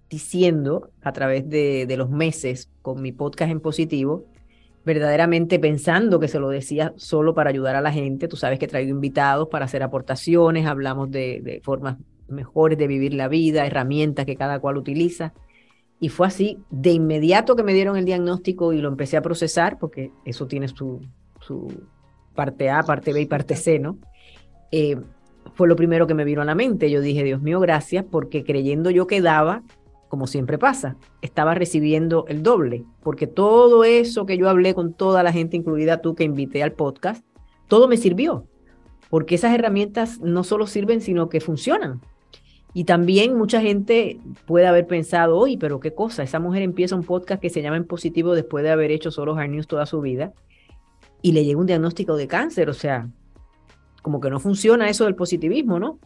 diciendo 0.09 0.91
a 1.01 1.11
través 1.11 1.49
de, 1.49 1.93
los 1.97 2.09
meses 2.09 2.69
con 2.81 3.01
mi 3.01 3.11
podcast 3.11 3.51
en 3.51 3.59
positivo, 3.59 4.25
verdaderamente 4.85 5.59
pensando 5.59 6.19
que 6.19 6.27
se 6.27 6.39
lo 6.39 6.49
decía 6.49 6.93
solo 6.95 7.33
para 7.33 7.49
ayudar 7.49 7.75
a 7.75 7.81
la 7.81 7.91
gente. 7.91 8.27
Tú 8.27 8.37
sabes 8.37 8.59
que 8.59 8.67
traigo 8.67 8.91
invitados 8.91 9.49
para 9.49 9.65
hacer 9.65 9.83
aportaciones, 9.83 10.65
hablamos 10.65 11.11
de 11.11 11.61
formas 11.63 11.97
mejores 12.31 12.77
de 12.77 12.87
vivir 12.87 13.13
la 13.13 13.27
vida, 13.27 13.65
herramientas 13.65 14.25
que 14.25 14.35
cada 14.35 14.59
cual 14.59 14.77
utiliza. 14.77 15.33
Y 15.99 16.09
fue 16.09 16.27
así, 16.27 16.59
de 16.69 16.91
inmediato 16.91 17.55
que 17.55 17.63
me 17.63 17.73
dieron 17.73 17.97
el 17.97 18.05
diagnóstico 18.05 18.73
y 18.73 18.79
lo 18.79 18.87
empecé 18.87 19.17
a 19.17 19.21
procesar, 19.21 19.77
porque 19.79 20.11
eso 20.25 20.47
tiene 20.47 20.67
su, 20.67 21.01
su 21.41 21.67
parte 22.35 22.69
A, 22.69 22.83
parte 22.83 23.11
B 23.11 23.21
y 23.21 23.25
parte 23.25 23.55
C, 23.55 23.79
¿no? 23.79 23.97
Eh, 24.71 24.97
fue 25.55 25.67
lo 25.67 25.75
primero 25.75 26.07
que 26.07 26.13
me 26.13 26.23
vino 26.23 26.41
a 26.41 26.45
la 26.45 26.55
mente. 26.55 26.89
Yo 26.89 27.01
dije, 27.01 27.23
Dios 27.23 27.41
mío, 27.41 27.59
gracias, 27.59 28.05
porque 28.09 28.43
creyendo 28.43 28.89
yo 28.91 29.07
que 29.07 29.21
daba, 29.21 29.63
como 30.07 30.25
siempre 30.25 30.57
pasa, 30.57 30.95
estaba 31.21 31.53
recibiendo 31.53 32.25
el 32.27 32.43
doble, 32.43 32.83
porque 33.03 33.27
todo 33.27 33.83
eso 33.83 34.25
que 34.25 34.37
yo 34.37 34.49
hablé 34.49 34.73
con 34.73 34.93
toda 34.93 35.21
la 35.21 35.31
gente, 35.31 35.57
incluida 35.57 36.01
tú 36.01 36.15
que 36.15 36.23
invité 36.23 36.63
al 36.63 36.71
podcast, 36.71 37.23
todo 37.67 37.87
me 37.87 37.97
sirvió, 37.97 38.45
porque 39.09 39.35
esas 39.35 39.53
herramientas 39.53 40.19
no 40.19 40.43
solo 40.43 40.65
sirven, 40.65 41.01
sino 41.01 41.29
que 41.29 41.41
funcionan. 41.41 42.01
Y 42.73 42.83
también 42.83 43.35
mucha 43.35 43.61
gente 43.61 44.19
puede 44.45 44.67
haber 44.67 44.85
pensado, 44.85 45.37
oye, 45.37 45.57
pero 45.59 45.79
qué 45.79 45.93
cosa, 45.93 46.21
esa 46.21 46.39
mujer 46.39 46.61
empieza 46.61 46.95
un 46.95 47.03
podcast 47.03 47.41
que 47.41 47.49
se 47.49 47.61
llama 47.61 47.77
En 47.77 47.85
Positivo 47.85 48.35
después 48.35 48.63
de 48.63 48.69
haber 48.69 48.91
hecho 48.91 49.09
solo 49.09 49.35
hard 49.35 49.49
news 49.49 49.67
toda 49.67 49.85
su 49.85 50.01
vida 50.01 50.33
y 51.21 51.31
le 51.31 51.43
llega 51.43 51.59
un 51.59 51.65
diagnóstico 51.65 52.15
de 52.15 52.27
cáncer, 52.27 52.69
o 52.69 52.73
sea, 52.73 53.09
como 54.01 54.19
que 54.19 54.29
no 54.29 54.39
funciona 54.39 54.89
eso 54.89 55.05
del 55.05 55.15
positivismo, 55.15 55.79
¿no? 55.79 55.99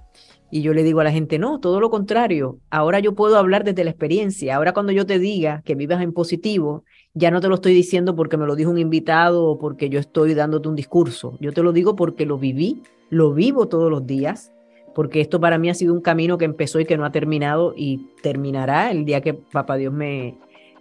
Y 0.50 0.62
yo 0.62 0.74
le 0.74 0.84
digo 0.84 1.00
a 1.00 1.04
la 1.04 1.12
gente, 1.12 1.40
no, 1.40 1.60
todo 1.60 1.80
lo 1.80 1.90
contrario, 1.90 2.60
ahora 2.70 3.00
yo 3.00 3.14
puedo 3.14 3.38
hablar 3.38 3.64
desde 3.64 3.84
la 3.84 3.90
experiencia, 3.90 4.56
ahora 4.56 4.74
cuando 4.74 4.92
yo 4.92 5.06
te 5.06 5.20
diga 5.20 5.64
que 5.66 5.76
vivas 5.76 6.02
en 6.02 6.14
positivo, 6.14 6.86
ya 7.14 7.32
no 7.32 7.42
te 7.42 7.48
lo 7.48 7.56
estoy 7.56 7.74
diciendo 7.74 8.16
porque 8.16 8.38
me 8.38 8.46
lo 8.46 8.56
dijo 8.56 8.72
un 8.72 8.78
invitado 8.78 9.46
o 9.46 9.60
porque 9.60 9.90
yo 9.90 10.00
estoy 10.00 10.34
dándote 10.34 10.70
un 10.70 10.76
discurso, 10.76 11.38
yo 11.40 11.54
te 11.54 11.64
lo 11.64 11.74
digo 11.74 11.96
porque 11.96 12.26
lo 12.26 12.38
viví, 12.38 12.84
lo 13.10 13.34
vivo 13.34 13.68
todos 13.68 13.90
los 13.92 14.06
días 14.06 14.54
porque 14.94 15.22
esto 15.22 15.40
para 15.40 15.58
mí 15.58 15.70
ha 15.70 15.74
sido 15.74 15.94
un 15.94 16.02
camino 16.02 16.38
que 16.38 16.46
empezó 16.46 16.80
y 16.80 16.86
que 16.86 16.98
no 16.98 17.06
ha 17.06 17.12
terminado 17.12 17.74
y 17.76 18.10
terminará 18.22 18.92
el 18.92 19.06
día 19.06 19.22
que 19.22 19.34
Papá 19.34 19.76
Dios 19.78 19.94
me, 19.94 20.36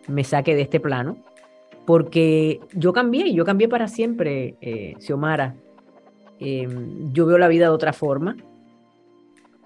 me 0.09 0.25
saque 0.25 0.55
de 0.55 0.63
este 0.63 0.81
plano, 0.81 1.17
porque 1.87 2.61
yo 2.75 2.93
cambié, 2.93 3.33
yo 3.33 3.45
cambié 3.45 3.69
para 3.69 3.89
siempre, 3.89 4.57
eh, 4.61 4.95
Xiomara. 5.01 5.57
Em, 6.39 7.13
yo 7.13 7.27
veo 7.27 7.39
la 7.39 7.49
vida 7.49 7.67
de 7.67 7.71
otra 7.71 7.93
forma. 7.93 8.37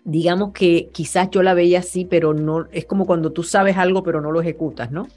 Digamos 0.05 0.53
que 0.53 0.91
quizás 0.93 1.31
yo 1.31 1.43
la 1.43 1.55
veía 1.55 1.81
así, 1.81 2.05
pero 2.05 2.33
no, 2.33 2.67
es 2.71 2.87
como 2.87 3.07
cuando 3.07 3.33
tú 3.33 3.43
sabes 3.43 3.77
algo 3.77 4.03
pero 4.03 4.21
no 4.21 4.31
lo 4.31 4.41
ejecutas, 4.41 4.93
¿no? 4.93 5.09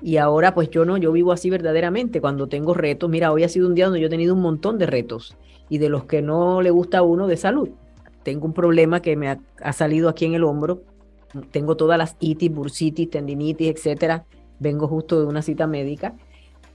Y 0.00 0.16
ahora 0.16 0.54
pues 0.54 0.70
yo 0.70 0.84
no, 0.84 0.96
yo 0.96 1.12
vivo 1.12 1.32
así 1.32 1.50
verdaderamente 1.50 2.20
cuando 2.20 2.48
tengo 2.48 2.72
retos. 2.72 3.10
Mira, 3.10 3.30
hoy 3.30 3.44
ha 3.44 3.48
sido 3.48 3.68
un 3.68 3.74
día 3.74 3.84
donde 3.84 4.00
yo 4.00 4.06
he 4.06 4.10
tenido 4.10 4.34
un 4.34 4.40
montón 4.40 4.78
de 4.78 4.86
retos 4.86 5.36
y 5.68 5.78
de 5.78 5.88
los 5.88 6.04
que 6.04 6.22
no 6.22 6.62
le 6.62 6.70
gusta 6.70 6.98
a 6.98 7.02
uno 7.02 7.26
de 7.26 7.36
salud 7.36 7.68
tengo 8.22 8.46
un 8.46 8.52
problema 8.52 9.00
que 9.00 9.16
me 9.16 9.28
ha, 9.28 9.72
salido 9.72 10.08
aquí 10.08 10.24
en 10.24 10.34
el 10.34 10.44
hombro. 10.44 10.82
Tengo 11.50 11.76
todas 11.76 11.98
las 11.98 12.16
itis, 12.20 12.52
bursitis, 12.52 13.10
tendinitis, 13.10 13.70
etcétera. 13.70 14.24
Vengo 14.58 14.86
justo 14.86 15.18
de 15.18 15.26
una 15.26 15.42
cita 15.42 15.66
médica 15.66 16.14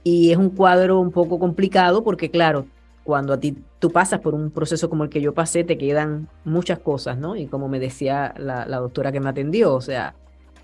y 0.04 0.30
es 0.30 0.36
un 0.36 0.50
cuadro 0.50 1.00
un 1.00 1.10
poco 1.10 1.38
complicado 1.38 2.04
porque, 2.04 2.30
claro, 2.30 2.66
cuando 3.04 3.32
a 3.32 3.40
ti 3.40 3.56
tú 3.78 3.90
pasas 3.90 4.20
por 4.20 4.34
un 4.34 4.50
proceso 4.50 4.90
como 4.90 5.04
el 5.04 5.10
que 5.10 5.20
yo 5.20 5.32
pasé, 5.32 5.64
te 5.64 5.78
quedan 5.78 6.28
muchas 6.44 6.78
cosas, 6.78 7.18
¿no? 7.18 7.36
Y 7.36 7.46
como 7.46 7.68
me 7.68 7.78
decía 7.78 8.34
la, 8.36 8.66
la 8.66 8.78
doctora 8.78 9.12
que 9.12 9.20
me 9.20 9.30
atendió, 9.30 9.74
o 9.74 9.80
sea, 9.80 10.14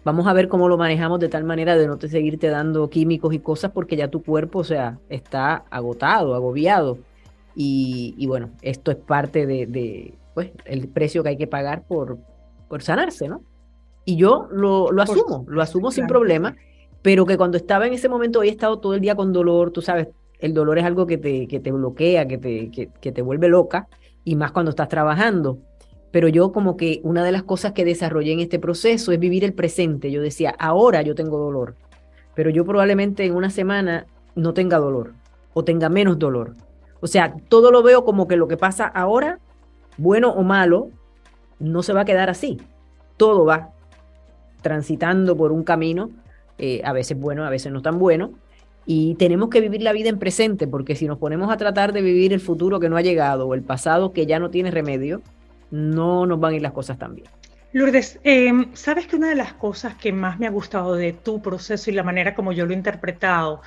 vamos 0.04 0.26
a 0.26 0.32
ver 0.32 0.48
cómo 0.48 0.68
lo 0.68 0.76
manejamos 0.76 1.18
de 1.20 1.28
tal 1.28 1.44
manera 1.44 1.76
de 1.76 1.86
no 1.86 1.96
te 1.96 2.08
seguirte 2.08 2.48
dando 2.48 2.90
químicos 2.90 3.32
y 3.34 3.38
cosas 3.38 3.70
porque 3.72 3.96
ya 3.96 4.08
tu 4.08 4.22
cuerpo, 4.22 4.58
o 4.60 4.64
sea, 4.64 4.98
está 5.08 5.64
agotado, 5.70 6.34
agobiado. 6.34 6.98
Y, 7.56 8.14
y 8.18 8.26
bueno, 8.26 8.50
esto 8.62 8.90
es 8.90 8.96
parte 8.96 9.46
de, 9.46 9.66
de, 9.66 10.14
pues, 10.34 10.50
el 10.64 10.88
precio 10.88 11.22
que 11.22 11.30
hay 11.30 11.36
que 11.36 11.46
pagar 11.46 11.86
por, 11.86 12.18
por 12.68 12.82
sanarse, 12.82 13.28
¿no? 13.28 13.42
Y 14.04 14.16
yo 14.16 14.48
lo, 14.50 14.92
lo 14.92 15.02
asumo, 15.02 15.44
lo 15.48 15.62
asumo 15.62 15.90
sin 15.90 16.06
problema, 16.06 16.56
pero 17.00 17.24
que 17.24 17.38
cuando 17.38 17.56
estaba 17.56 17.86
en 17.86 17.94
ese 17.94 18.08
momento, 18.08 18.40
hoy 18.40 18.48
he 18.48 18.50
estado 18.50 18.78
todo 18.78 18.94
el 18.94 19.00
día 19.00 19.14
con 19.14 19.32
dolor, 19.32 19.70
tú 19.70 19.80
sabes, 19.80 20.08
el 20.40 20.52
dolor 20.52 20.78
es 20.78 20.84
algo 20.84 21.06
que 21.06 21.16
te, 21.16 21.46
que 21.46 21.60
te 21.60 21.72
bloquea, 21.72 22.26
que 22.26 22.36
te, 22.36 22.70
que, 22.70 22.90
que 23.00 23.12
te 23.12 23.22
vuelve 23.22 23.48
loca, 23.48 23.88
y 24.24 24.36
más 24.36 24.52
cuando 24.52 24.70
estás 24.70 24.88
trabajando. 24.88 25.58
Pero 26.10 26.28
yo 26.28 26.52
como 26.52 26.76
que 26.76 27.00
una 27.02 27.24
de 27.24 27.32
las 27.32 27.42
cosas 27.42 27.72
que 27.72 27.84
desarrollé 27.84 28.32
en 28.32 28.40
este 28.40 28.58
proceso 28.58 29.10
es 29.10 29.18
vivir 29.18 29.42
el 29.42 29.52
presente. 29.52 30.10
Yo 30.10 30.20
decía, 30.20 30.54
ahora 30.58 31.02
yo 31.02 31.14
tengo 31.14 31.38
dolor, 31.38 31.76
pero 32.34 32.50
yo 32.50 32.64
probablemente 32.64 33.24
en 33.24 33.34
una 33.34 33.50
semana 33.50 34.06
no 34.34 34.54
tenga 34.54 34.78
dolor 34.78 35.14
o 35.54 35.64
tenga 35.64 35.88
menos 35.88 36.18
dolor. 36.18 36.54
O 37.00 37.06
sea, 37.06 37.34
todo 37.48 37.70
lo 37.70 37.82
veo 37.82 38.04
como 38.04 38.28
que 38.28 38.36
lo 38.36 38.48
que 38.48 38.56
pasa 38.56 38.86
ahora 38.86 39.40
bueno 39.96 40.30
o 40.30 40.42
malo, 40.42 40.90
no 41.58 41.82
se 41.82 41.92
va 41.92 42.02
a 42.02 42.04
quedar 42.04 42.30
así. 42.30 42.60
Todo 43.16 43.44
va 43.44 43.70
transitando 44.62 45.36
por 45.36 45.52
un 45.52 45.62
camino, 45.62 46.10
eh, 46.58 46.80
a 46.84 46.92
veces 46.92 47.18
bueno, 47.18 47.44
a 47.44 47.50
veces 47.50 47.72
no 47.72 47.82
tan 47.82 47.98
bueno, 47.98 48.32
y 48.86 49.14
tenemos 49.14 49.48
que 49.48 49.60
vivir 49.60 49.82
la 49.82 49.92
vida 49.92 50.08
en 50.08 50.18
presente, 50.18 50.66
porque 50.66 50.96
si 50.96 51.06
nos 51.06 51.18
ponemos 51.18 51.50
a 51.50 51.56
tratar 51.56 51.92
de 51.92 52.02
vivir 52.02 52.32
el 52.32 52.40
futuro 52.40 52.80
que 52.80 52.88
no 52.88 52.96
ha 52.96 53.02
llegado 53.02 53.46
o 53.46 53.54
el 53.54 53.62
pasado 53.62 54.12
que 54.12 54.26
ya 54.26 54.38
no 54.38 54.50
tiene 54.50 54.70
remedio, 54.70 55.22
no 55.70 56.26
nos 56.26 56.38
van 56.40 56.52
a 56.52 56.56
ir 56.56 56.62
las 56.62 56.72
cosas 56.72 56.98
tan 56.98 57.14
bien. 57.14 57.28
Lourdes, 57.72 58.20
em, 58.22 58.70
sabes 58.74 59.06
que 59.06 59.16
una 59.16 59.30
de 59.30 59.34
las 59.34 59.54
cosas 59.54 59.94
que 59.96 60.12
más 60.12 60.38
me 60.38 60.46
ha 60.46 60.50
gustado 60.50 60.94
de 60.94 61.12
tu 61.12 61.42
proceso 61.42 61.90
y 61.90 61.94
la 61.94 62.04
manera 62.04 62.34
como 62.34 62.52
yo 62.52 62.66
lo 62.66 62.72
he 62.72 62.76
interpretado, 62.76 63.62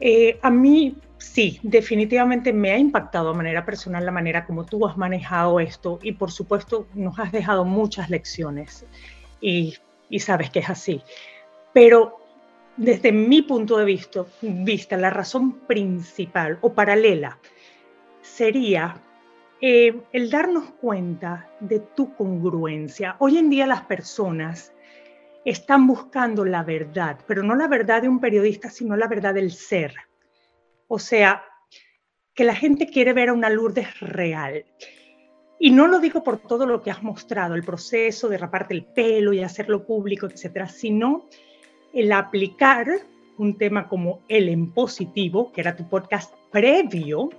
eh, 0.00 0.38
a 0.42 0.50
mí 0.50 0.96
sí, 1.18 1.58
definitivamente 1.62 2.52
me 2.52 2.72
ha 2.72 2.78
impactado 2.78 3.32
de 3.32 3.36
manera 3.36 3.64
personal 3.64 4.04
la 4.04 4.12
manera 4.12 4.44
como 4.44 4.64
tú 4.64 4.86
has 4.86 4.96
manejado 4.96 5.60
esto 5.60 5.98
y 6.02 6.12
por 6.12 6.30
supuesto 6.30 6.86
nos 6.94 7.18
has 7.18 7.32
dejado 7.32 7.64
muchas 7.64 8.10
lecciones 8.10 8.84
y, 9.40 9.76
sabes 10.18 10.50
que 10.50 10.60
es 10.60 10.70
así. 10.70 11.02
Pero 11.72 12.18
desde 12.76 13.12
mi 13.12 13.42
punto 13.42 13.78
de 13.78 13.84
vista, 13.84 14.24
vista 14.42 14.96
la 14.96 15.10
razón 15.10 15.60
principal 15.66 16.58
o 16.60 16.72
paralela 16.72 17.38
sería 18.22 19.00
eh, 19.60 19.98
el 20.12 20.30
darnos 20.30 20.70
cuenta 20.80 21.48
de 21.60 21.80
tu 21.80 22.14
congruencia. 22.14 23.16
Hoy 23.18 23.38
en 23.38 23.50
día 23.50 23.66
las 23.66 23.82
personas 23.82 24.72
están 25.46 25.86
buscando 25.86 26.44
la 26.44 26.64
verdad, 26.64 27.18
pero 27.26 27.42
no 27.42 27.54
la 27.54 27.68
verdad 27.68 28.02
de 28.02 28.08
un 28.08 28.20
periodista, 28.20 28.68
sino 28.68 28.96
la 28.96 29.06
verdad 29.06 29.32
del 29.32 29.52
ser. 29.52 29.94
O 30.88 30.98
sea, 30.98 31.42
que 32.34 32.44
la 32.44 32.54
gente 32.54 32.86
quiere 32.86 33.12
ver 33.12 33.30
a 33.30 33.32
una 33.32 33.50
Lourdes 33.50 33.98
real. 34.00 34.64
Y 35.58 35.70
no 35.70 35.86
lo 35.86 36.00
digo 36.00 36.22
por 36.22 36.38
todo 36.38 36.66
lo 36.66 36.82
que 36.82 36.90
has 36.90 37.02
mostrado, 37.02 37.54
el 37.54 37.64
proceso 37.64 38.28
de 38.28 38.36
raparte 38.36 38.74
el 38.74 38.84
pelo 38.84 39.32
y 39.32 39.42
hacerlo 39.42 39.86
público, 39.86 40.26
etcétera, 40.26 40.68
sino 40.68 41.24
el 41.94 42.12
aplicar 42.12 42.86
un 43.38 43.56
tema 43.56 43.88
como 43.88 44.20
el 44.28 44.50
en 44.50 44.72
positivo, 44.72 45.50
que 45.52 45.62
era 45.62 45.74
tu 45.74 45.88
podcast 45.88 46.34
previo 46.52 47.30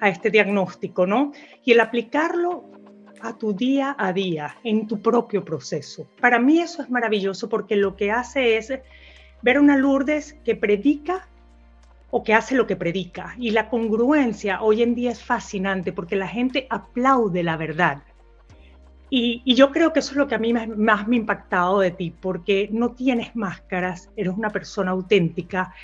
a 0.00 0.08
este 0.08 0.30
diagnóstico, 0.30 1.06
¿no? 1.06 1.32
Y 1.64 1.72
el 1.72 1.80
aplicarlo 1.80 2.64
a 3.20 3.36
tu 3.36 3.52
día 3.52 3.94
a 3.98 4.12
día, 4.12 4.56
en 4.64 4.86
tu 4.86 5.00
propio 5.00 5.44
proceso. 5.44 6.06
Para 6.20 6.38
mí 6.38 6.60
eso 6.60 6.82
es 6.82 6.90
maravilloso 6.90 7.48
porque 7.48 7.76
lo 7.76 7.96
que 7.96 8.10
hace 8.10 8.56
es 8.56 8.72
ver 9.42 9.56
a 9.56 9.60
una 9.60 9.76
Lourdes 9.76 10.34
que 10.44 10.56
predica 10.56 11.28
o 12.16 12.22
que 12.22 12.32
hace 12.32 12.54
lo 12.54 12.66
que 12.66 12.76
predica. 12.76 13.34
Y 13.38 13.50
la 13.50 13.68
congruencia 13.68 14.62
hoy 14.62 14.82
en 14.82 14.94
día 14.94 15.10
es 15.10 15.22
fascinante 15.22 15.92
porque 15.92 16.16
la 16.16 16.26
gente 16.26 16.66
aplaude 16.70 17.42
la 17.42 17.58
verdad. 17.58 18.04
Y, 19.10 19.42
yo 19.54 19.70
creo 19.70 19.92
que 19.92 19.98
eso 19.98 20.12
es 20.12 20.16
lo 20.16 20.26
que 20.26 20.34
a 20.34 20.38
mí 20.38 20.54
más, 20.54 20.66
me 21.06 21.16
ha 21.16 21.18
impactado 21.18 21.80
de 21.80 21.90
ti, 21.90 22.14
porque 22.18 22.70
no 22.72 22.92
tienes 22.92 23.36
máscaras, 23.36 24.08
eres 24.16 24.32
una 24.34 24.48
persona 24.48 24.92
auténtica 24.92 25.74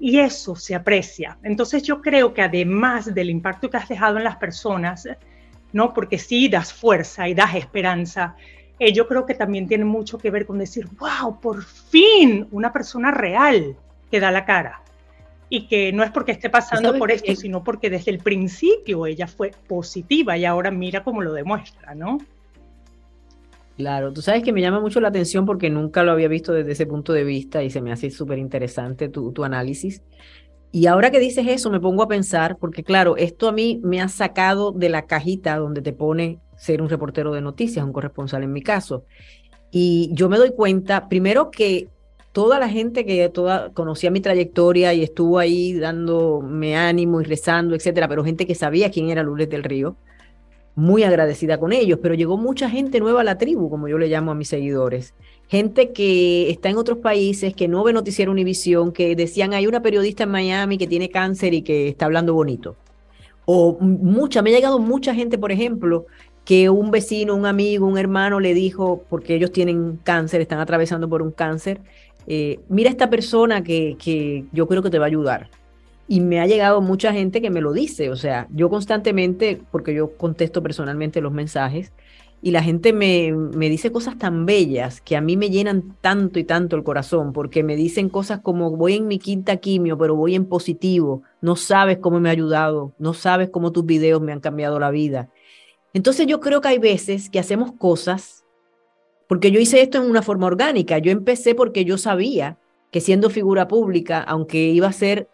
y 0.00 0.18
eso 0.18 0.56
se 0.56 0.74
aprecia. 0.74 1.38
Entonces 1.44 1.84
yo 1.84 2.02
creo 2.02 2.34
que 2.34 2.42
además 2.42 3.14
del 3.14 3.30
impacto 3.30 3.70
que 3.70 3.76
has 3.76 3.88
dejado 3.88 4.16
en 4.16 4.24
las 4.24 4.38
personas, 4.38 5.08
¿no? 5.72 5.94
Porque 5.94 6.18
sí 6.18 6.48
das 6.48 6.72
fuerza 6.72 7.28
y 7.28 7.34
das 7.34 7.54
esperanza, 7.54 8.34
eh, 8.80 8.92
yo 8.92 9.06
creo 9.06 9.24
que 9.24 9.34
también 9.34 9.68
tiene 9.68 9.84
mucho 9.84 10.18
que 10.18 10.32
ver 10.32 10.46
con 10.46 10.58
decir, 10.58 10.88
wow, 10.98 11.38
por 11.38 11.62
fin 11.62 12.48
una 12.50 12.72
persona 12.72 13.12
real 13.12 13.76
que 14.10 14.18
da 14.18 14.32
la 14.32 14.44
cara 14.44 14.82
y 15.48 15.66
que 15.68 15.92
no 15.92 16.02
es 16.02 16.10
porque 16.10 16.32
esté 16.32 16.50
pasando 16.50 16.98
por 16.98 17.10
esto, 17.10 17.34
sino 17.36 17.62
porque 17.62 17.90
desde 17.90 18.10
el 18.10 18.18
principio 18.18 19.06
ella 19.06 19.26
fue 19.26 19.52
positiva 19.68 20.36
y 20.36 20.44
ahora 20.44 20.70
mira 20.70 21.04
cómo 21.04 21.22
lo 21.22 21.32
demuestra, 21.32 21.94
¿no? 21.94 22.18
Claro, 23.76 24.12
tú 24.12 24.22
sabes 24.22 24.42
que 24.42 24.52
me 24.52 24.62
llama 24.62 24.80
mucho 24.80 25.00
la 25.00 25.08
atención 25.08 25.44
porque 25.44 25.68
nunca 25.68 26.02
lo 26.02 26.12
había 26.12 26.28
visto 26.28 26.52
desde 26.52 26.72
ese 26.72 26.86
punto 26.86 27.12
de 27.12 27.24
vista 27.24 27.62
y 27.62 27.70
se 27.70 27.82
me 27.82 27.92
hace 27.92 28.10
súper 28.10 28.38
interesante 28.38 29.08
tu, 29.08 29.32
tu 29.32 29.44
análisis. 29.44 30.02
Y 30.72 30.86
ahora 30.86 31.10
que 31.10 31.20
dices 31.20 31.46
eso, 31.46 31.70
me 31.70 31.80
pongo 31.80 32.02
a 32.02 32.08
pensar, 32.08 32.56
porque 32.58 32.82
claro, 32.82 33.16
esto 33.16 33.48
a 33.48 33.52
mí 33.52 33.80
me 33.84 34.00
ha 34.00 34.08
sacado 34.08 34.72
de 34.72 34.88
la 34.88 35.06
cajita 35.06 35.56
donde 35.56 35.80
te 35.80 35.92
pone 35.92 36.40
ser 36.56 36.82
un 36.82 36.88
reportero 36.88 37.32
de 37.32 37.40
noticias, 37.40 37.84
un 37.84 37.92
corresponsal 37.92 38.42
en 38.42 38.52
mi 38.52 38.62
caso. 38.62 39.04
Y 39.70 40.10
yo 40.12 40.28
me 40.28 40.38
doy 40.38 40.52
cuenta, 40.52 41.08
primero 41.08 41.50
que 41.50 41.88
toda 42.36 42.58
la 42.58 42.68
gente 42.68 43.06
que 43.06 43.30
toda, 43.30 43.70
conocía 43.72 44.10
mi 44.10 44.20
trayectoria 44.20 44.92
y 44.92 45.02
estuvo 45.02 45.38
ahí 45.38 45.72
dándome 45.72 46.76
ánimo 46.76 47.22
y 47.22 47.24
rezando, 47.24 47.74
etcétera, 47.74 48.08
pero 48.08 48.24
gente 48.24 48.46
que 48.46 48.54
sabía 48.54 48.90
quién 48.90 49.08
era 49.08 49.22
Lourdes 49.22 49.48
del 49.48 49.64
Río, 49.64 49.96
muy 50.74 51.02
agradecida 51.02 51.58
con 51.58 51.72
ellos, 51.72 51.98
pero 52.02 52.12
llegó 52.14 52.36
mucha 52.36 52.68
gente 52.68 53.00
nueva 53.00 53.22
a 53.22 53.24
la 53.24 53.38
tribu, 53.38 53.70
como 53.70 53.88
yo 53.88 53.96
le 53.96 54.08
llamo 54.08 54.32
a 54.32 54.34
mis 54.34 54.48
seguidores. 54.48 55.14
Gente 55.48 55.92
que 55.92 56.50
está 56.50 56.68
en 56.68 56.76
otros 56.76 56.98
países, 56.98 57.54
que 57.54 57.68
no 57.68 57.82
ve 57.82 57.94
Noticiero 57.94 58.32
Univisión, 58.32 58.92
que 58.92 59.16
decían, 59.16 59.54
hay 59.54 59.66
una 59.66 59.80
periodista 59.80 60.24
en 60.24 60.30
Miami 60.32 60.76
que 60.76 60.86
tiene 60.86 61.08
cáncer 61.08 61.54
y 61.54 61.62
que 61.62 61.88
está 61.88 62.04
hablando 62.04 62.34
bonito. 62.34 62.76
O 63.46 63.78
mucha, 63.80 64.42
me 64.42 64.50
ha 64.50 64.52
llegado 64.52 64.78
mucha 64.78 65.14
gente, 65.14 65.38
por 65.38 65.52
ejemplo, 65.52 66.04
que 66.44 66.68
un 66.68 66.90
vecino, 66.90 67.34
un 67.34 67.46
amigo, 67.46 67.86
un 67.86 67.96
hermano 67.96 68.40
le 68.40 68.52
dijo, 68.52 69.04
porque 69.08 69.34
ellos 69.34 69.52
tienen 69.52 69.98
cáncer, 70.04 70.42
están 70.42 70.60
atravesando 70.60 71.08
por 71.08 71.22
un 71.22 71.32
cáncer, 71.32 71.80
eh, 72.26 72.60
mira 72.68 72.90
esta 72.90 73.10
persona 73.10 73.62
que, 73.62 73.96
que 73.98 74.44
yo 74.52 74.66
creo 74.66 74.82
que 74.82 74.90
te 74.90 74.98
va 74.98 75.06
a 75.06 75.08
ayudar. 75.08 75.50
Y 76.08 76.20
me 76.20 76.40
ha 76.40 76.46
llegado 76.46 76.80
mucha 76.80 77.12
gente 77.12 77.40
que 77.40 77.50
me 77.50 77.60
lo 77.60 77.72
dice, 77.72 78.10
o 78.10 78.16
sea, 78.16 78.46
yo 78.50 78.70
constantemente, 78.70 79.60
porque 79.72 79.92
yo 79.94 80.16
contesto 80.16 80.62
personalmente 80.62 81.20
los 81.20 81.32
mensajes, 81.32 81.92
y 82.42 82.52
la 82.52 82.62
gente 82.62 82.92
me, 82.92 83.32
me, 83.32 83.68
dice 83.68 83.90
cosas 83.90 84.18
tan 84.18 84.46
bellas 84.46 85.00
que 85.00 85.16
a 85.16 85.20
mí 85.20 85.36
me 85.36 85.50
llenan 85.50 85.96
tanto 86.00 86.38
y 86.38 86.44
tanto 86.44 86.76
el 86.76 86.84
corazón, 86.84 87.32
porque 87.32 87.64
me 87.64 87.74
dicen 87.74 88.08
cosas 88.08 88.40
como 88.40 88.70
voy 88.76 88.94
en 88.94 89.08
mi 89.08 89.18
quinta 89.18 89.56
quimio, 89.56 89.98
pero 89.98 90.14
voy 90.14 90.34
en 90.36 90.44
positivo, 90.44 91.22
no 91.40 91.56
sabes 91.56 91.98
cómo 91.98 92.20
me 92.20 92.28
ha 92.28 92.32
ayudado, 92.32 92.92
no 92.98 93.14
sabes 93.14 93.50
cómo 93.50 93.72
tus 93.72 93.84
videos 93.84 94.20
me 94.22 94.32
han 94.32 94.40
cambiado 94.40 94.78
la 94.78 94.90
vida. 94.90 95.30
Entonces 95.92 96.26
yo 96.26 96.40
creo 96.40 96.60
que 96.60 96.68
hay 96.68 96.78
veces 96.78 97.30
que 97.30 97.38
hacemos 97.40 97.72
cosas, 97.72 98.44
porque 99.28 99.50
yo 99.50 99.60
hice 99.60 99.80
esto 99.80 99.98
en 99.98 100.08
una 100.10 100.22
forma 100.22 100.46
orgánica, 100.46 100.98
yo 100.98 101.10
empecé 101.10 101.54
porque 101.54 101.84
yo 101.84 101.98
sabía 101.98 102.58
que 102.90 103.00
siendo 103.00 103.30
figura 103.30 103.68
pública, 103.68 104.20
aunque 104.22 104.58
iba 104.58 104.88
a 104.88 104.92
ser 104.92 105.28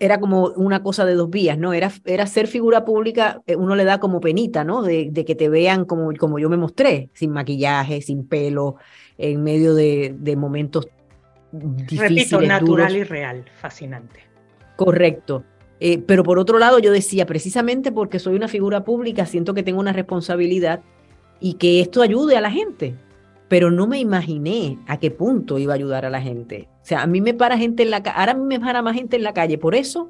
era 0.00 0.18
como 0.18 0.46
una 0.56 0.82
cosa 0.82 1.04
de 1.04 1.14
dos 1.14 1.28
vías, 1.28 1.58
¿no? 1.58 1.74
Era, 1.74 1.92
era 2.06 2.26
ser 2.26 2.46
figura 2.46 2.86
pública, 2.86 3.42
eh, 3.46 3.54
uno 3.54 3.76
le 3.76 3.84
da 3.84 4.00
como 4.00 4.18
penita, 4.18 4.64
¿no? 4.64 4.82
De, 4.82 5.10
de, 5.10 5.24
que 5.26 5.34
te 5.34 5.50
vean 5.50 5.84
como, 5.84 6.10
como 6.18 6.38
yo 6.38 6.48
me 6.48 6.56
mostré, 6.56 7.10
sin 7.12 7.32
maquillaje, 7.32 8.00
sin 8.00 8.26
pelo, 8.26 8.76
en 9.18 9.42
medio 9.42 9.74
de, 9.74 10.14
de 10.18 10.36
momentos 10.36 10.88
difíciles. 11.52 12.30
Repito, 12.30 12.40
natural 12.40 12.96
y 12.96 13.04
real, 13.04 13.44
fascinante. 13.60 14.20
Correcto. 14.76 15.44
Eh, 15.80 15.98
pero 15.98 16.24
por 16.24 16.38
otro 16.38 16.58
lado, 16.58 16.78
yo 16.78 16.92
decía, 16.92 17.26
precisamente 17.26 17.92
porque 17.92 18.18
soy 18.18 18.34
una 18.34 18.48
figura 18.48 18.84
pública, 18.84 19.26
siento 19.26 19.52
que 19.52 19.62
tengo 19.62 19.80
una 19.80 19.92
responsabilidad 19.92 20.80
y 21.40 21.54
que 21.54 21.80
esto 21.80 22.02
ayude 22.02 22.36
a 22.36 22.40
la 22.40 22.50
gente 22.50 22.94
pero 23.50 23.72
no 23.72 23.88
me 23.88 23.98
imaginé 23.98 24.78
a 24.86 25.00
qué 25.00 25.10
punto 25.10 25.58
iba 25.58 25.72
a 25.72 25.74
ayudar 25.74 26.06
a 26.06 26.10
la 26.10 26.22
gente. 26.22 26.68
O 26.82 26.86
sea, 26.86 27.02
a 27.02 27.08
mí 27.08 27.20
me 27.20 27.34
para 27.34 27.58
gente 27.58 27.82
en 27.82 27.90
la 27.90 28.00
calle, 28.00 28.16
ahora 28.16 28.32
a 28.32 28.34
mí 28.36 28.44
me 28.44 28.60
para 28.60 28.80
más 28.80 28.94
gente 28.94 29.16
en 29.16 29.24
la 29.24 29.34
calle, 29.34 29.58
por 29.58 29.74
eso, 29.74 30.08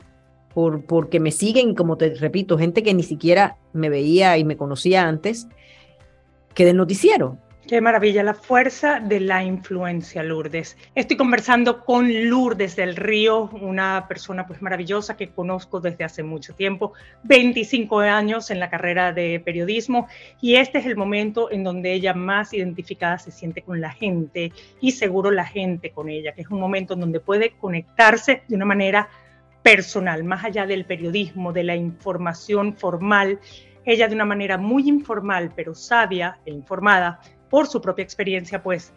por, 0.52 0.84
porque 0.84 1.20
me 1.20 1.30
siguen, 1.30 1.74
como 1.74 1.96
te 1.96 2.14
repito, 2.16 2.58
gente 2.58 2.82
que 2.82 2.92
ni 2.92 3.02
siquiera 3.02 3.56
me 3.72 3.88
veía 3.88 4.36
y 4.36 4.44
me 4.44 4.58
conocía 4.58 5.08
antes, 5.08 5.48
que 6.52 6.66
del 6.66 6.76
noticiero. 6.76 7.38
Qué 7.70 7.80
maravilla, 7.80 8.24
la 8.24 8.34
fuerza 8.34 8.98
de 8.98 9.20
la 9.20 9.44
influencia, 9.44 10.24
Lourdes. 10.24 10.76
Estoy 10.96 11.16
conversando 11.16 11.84
con 11.84 12.28
Lourdes 12.28 12.74
del 12.74 12.96
Río, 12.96 13.44
una 13.44 14.06
persona 14.08 14.44
pues 14.44 14.60
maravillosa 14.60 15.16
que 15.16 15.30
conozco 15.30 15.78
desde 15.78 16.02
hace 16.02 16.24
mucho 16.24 16.52
tiempo, 16.56 16.94
25 17.22 18.00
años 18.00 18.50
en 18.50 18.58
la 18.58 18.70
carrera 18.70 19.12
de 19.12 19.38
periodismo 19.38 20.08
y 20.40 20.56
este 20.56 20.78
es 20.78 20.86
el 20.86 20.96
momento 20.96 21.48
en 21.52 21.62
donde 21.62 21.92
ella 21.92 22.12
más 22.12 22.52
identificada 22.52 23.20
se 23.20 23.30
siente 23.30 23.62
con 23.62 23.80
la 23.80 23.90
gente 23.90 24.52
y 24.80 24.90
seguro 24.90 25.30
la 25.30 25.46
gente 25.46 25.92
con 25.92 26.08
ella, 26.08 26.32
que 26.32 26.42
es 26.42 26.48
un 26.48 26.58
momento 26.58 26.94
en 26.94 27.00
donde 27.00 27.20
puede 27.20 27.52
conectarse 27.52 28.42
de 28.48 28.56
una 28.56 28.66
manera 28.66 29.08
personal, 29.62 30.24
más 30.24 30.44
allá 30.44 30.66
del 30.66 30.86
periodismo, 30.86 31.52
de 31.52 31.62
la 31.62 31.76
información 31.76 32.74
formal. 32.74 33.38
Ella 33.84 34.08
de 34.08 34.16
una 34.16 34.24
manera 34.24 34.58
muy 34.58 34.88
informal, 34.88 35.52
pero 35.54 35.74
sabia 35.76 36.38
e 36.44 36.50
informada, 36.50 37.20
por 37.50 37.66
su 37.66 37.82
propia 37.82 38.02
experiencia, 38.02 38.62
pues 38.62 38.92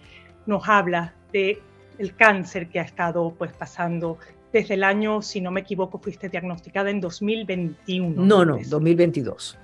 nos 0.45 0.69
habla 0.69 1.13
de 1.33 1.61
el 1.97 2.15
cáncer 2.15 2.69
que 2.69 2.79
ha 2.79 2.83
estado 2.83 3.33
pues 3.37 3.51
pasando 3.53 4.17
desde 4.51 4.75
el 4.75 4.83
año, 4.83 5.21
si 5.21 5.41
no 5.41 5.51
me 5.51 5.61
equivoco, 5.61 5.97
fuiste 5.97 6.29
diagnosticada 6.29 6.91
en 6.91 7.01
2021. 7.01 8.23
No, 8.23 8.45
no, 8.45 8.57
2022. 8.63 9.57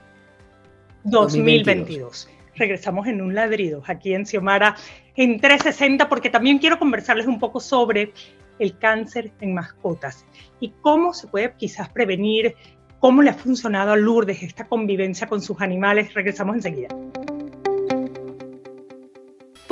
2022. 1.03 2.29
Regresamos 2.55 3.07
en 3.07 3.21
un 3.21 3.33
ladrido 3.35 3.83
aquí 3.85 4.13
en 4.13 4.25
Xiomara 4.25 4.75
en 5.15 5.39
360 5.39 6.09
porque 6.09 6.29
también 6.29 6.57
quiero 6.57 6.79
conversarles 6.79 7.27
un 7.27 7.39
poco 7.39 7.59
sobre 7.59 8.11
el 8.57 8.77
cáncer 8.77 9.31
en 9.39 9.53
mascotas 9.53 10.25
y 10.59 10.73
cómo 10.81 11.13
se 11.13 11.27
puede 11.27 11.53
quizás 11.55 11.87
prevenir, 11.89 12.55
cómo 12.99 13.21
le 13.21 13.29
ha 13.29 13.33
funcionado 13.33 13.93
a 13.93 13.95
Lourdes 13.95 14.43
esta 14.43 14.65
convivencia 14.65 15.27
con 15.27 15.41
sus 15.41 15.61
animales. 15.61 16.13
Regresamos 16.13 16.55
enseguida. 16.55 16.89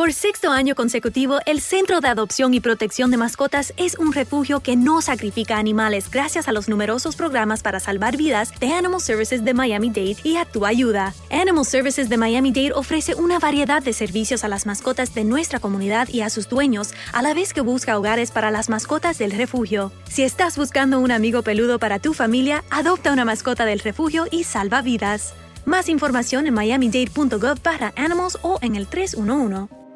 Por 0.08 0.14
sexto 0.14 0.52
año 0.52 0.74
consecutivo, 0.74 1.40
el 1.46 1.60
Centro 1.60 2.00
de 2.00 2.08
Adopción 2.08 2.54
y 2.54 2.62
Protección 2.62 3.12
de 3.12 3.18
Mascotas 3.18 3.74
es 3.76 3.98
un 4.00 4.14
refugio 4.14 4.62
que 4.62 4.78
no 4.78 5.02
sacrifica 5.02 5.58
animales 5.58 6.10
gracias 6.10 6.48
a 6.48 6.54
los 6.54 6.70
numerosos 6.70 7.18
programas 7.18 7.62
para 7.62 7.82
salvar 7.82 8.16
vidas 8.16 8.58
de 8.62 8.72
Animal 8.72 9.02
Services 9.02 9.44
de 9.44 9.54
Miami-Dade 9.54 10.16
y 10.24 10.38
a 10.38 10.46
tu 10.46 10.66
ayuda. 10.66 11.14
Animal 11.30 11.66
Services 11.66 12.08
de 12.08 12.16
Miami-Dade 12.16 12.72
ofrece 12.72 13.16
una 13.16 13.38
variedad 13.38 13.84
de 13.84 13.92
servicios 13.92 14.46
a 14.46 14.48
las 14.48 14.66
mascotas 14.66 15.14
de 15.14 15.26
nuestra 15.26 15.60
comunidad 15.60 16.08
y 16.08 16.22
a 16.22 16.30
sus 16.30 16.48
dueños, 16.48 16.94
a 17.12 17.22
la 17.22 17.34
vez 17.34 17.54
que 17.54 17.60
busca 17.60 17.98
hogares 17.98 18.32
para 18.32 18.50
las 18.50 18.70
mascotas 18.70 19.18
del 19.18 19.32
refugio. 19.32 19.92
Si 20.08 20.24
estás 20.24 20.58
buscando 20.58 21.02
un 21.02 21.12
amigo 21.12 21.42
peludo 21.42 21.80
para 21.80 22.00
tu 22.00 22.14
familia, 22.14 22.64
adopta 22.70 23.12
una 23.12 23.26
mascota 23.26 23.66
del 23.66 23.82
refugio 23.82 24.26
y 24.32 24.46
salva 24.46 24.82
vidas. 24.82 25.34
Más 25.66 25.90
información 25.90 26.48
en 26.48 26.54
miamidade.gov 26.54 27.60
para 27.60 27.92
animals 27.98 28.40
o 28.42 28.58
en 28.62 28.78
el 28.78 28.88
311. 28.88 29.87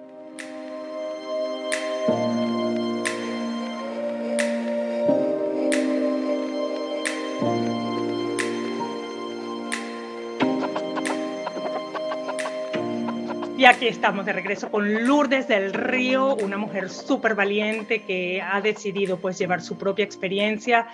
Aquí 13.71 13.87
estamos 13.87 14.25
de 14.25 14.33
regreso 14.33 14.69
con 14.69 15.07
Lourdes 15.07 15.47
del 15.47 15.71
Río, 15.71 16.35
una 16.35 16.57
mujer 16.57 16.89
súper 16.89 17.35
valiente 17.35 18.03
que 18.03 18.41
ha 18.41 18.59
decidido 18.59 19.17
pues 19.17 19.39
llevar 19.39 19.61
su 19.61 19.77
propia 19.77 20.03
experiencia 20.03 20.87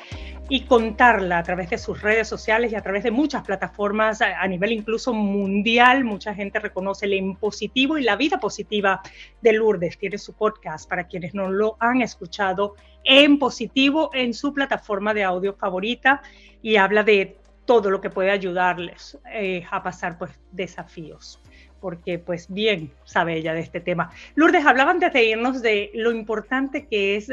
y 0.48 0.62
contarla 0.62 1.40
a 1.40 1.44
través 1.44 1.72
de 1.72 1.80
sus 1.80 2.00
redes 2.04 2.28
sociales 2.28 2.72
y 2.72 2.76
a 2.76 2.82
través 2.82 3.04
de 3.04 3.10
muchas 3.10 3.44
plataformas 3.44 4.22
a, 4.22 4.48
nivel 4.48 4.74
incluso 4.74 5.12
mundial. 5.12 6.04
Mucha 6.04 6.36
gente 6.36 6.60
reconoce 6.60 7.08
el 7.08 7.16
impositivo 7.16 7.98
y 7.98 8.04
la 8.04 8.16
vida 8.16 8.40
positiva 8.40 9.02
de 9.42 9.54
Lourdes. 9.54 9.98
Tiene 9.98 10.20
su 10.20 10.34
podcast 10.34 10.88
para 10.88 11.08
quienes 11.08 11.34
no 11.34 11.50
lo 11.50 11.78
han 11.80 12.04
escuchado 12.04 12.76
en 13.04 13.40
positivo 13.40 14.12
en 14.14 14.36
su 14.36 14.54
plataforma 14.54 15.16
de 15.16 15.24
audio 15.24 15.56
favorita 15.56 16.22
y 16.62 16.76
habla 16.76 17.04
de 17.04 17.38
todo 17.66 17.90
lo 17.90 18.02
que 18.02 18.12
puede 18.12 18.30
ayudarles 18.30 19.18
eh, 19.34 19.66
a 19.72 19.82
pasar 19.82 20.20
pues 20.20 20.32
desafíos 20.52 21.42
porque 21.80 22.20
pues 22.20 22.48
bien 22.50 22.92
sabe 23.04 23.38
ella 23.38 23.54
de 23.54 23.62
este 23.62 23.80
tema. 23.80 24.12
Lourdes, 24.36 24.66
hablaba 24.66 24.92
antes 24.92 25.14
de 25.14 25.26
irnos 25.26 25.62
de 25.62 25.92
lo 25.94 26.12
importante 26.12 26.86
que 26.86 27.16
es 27.16 27.32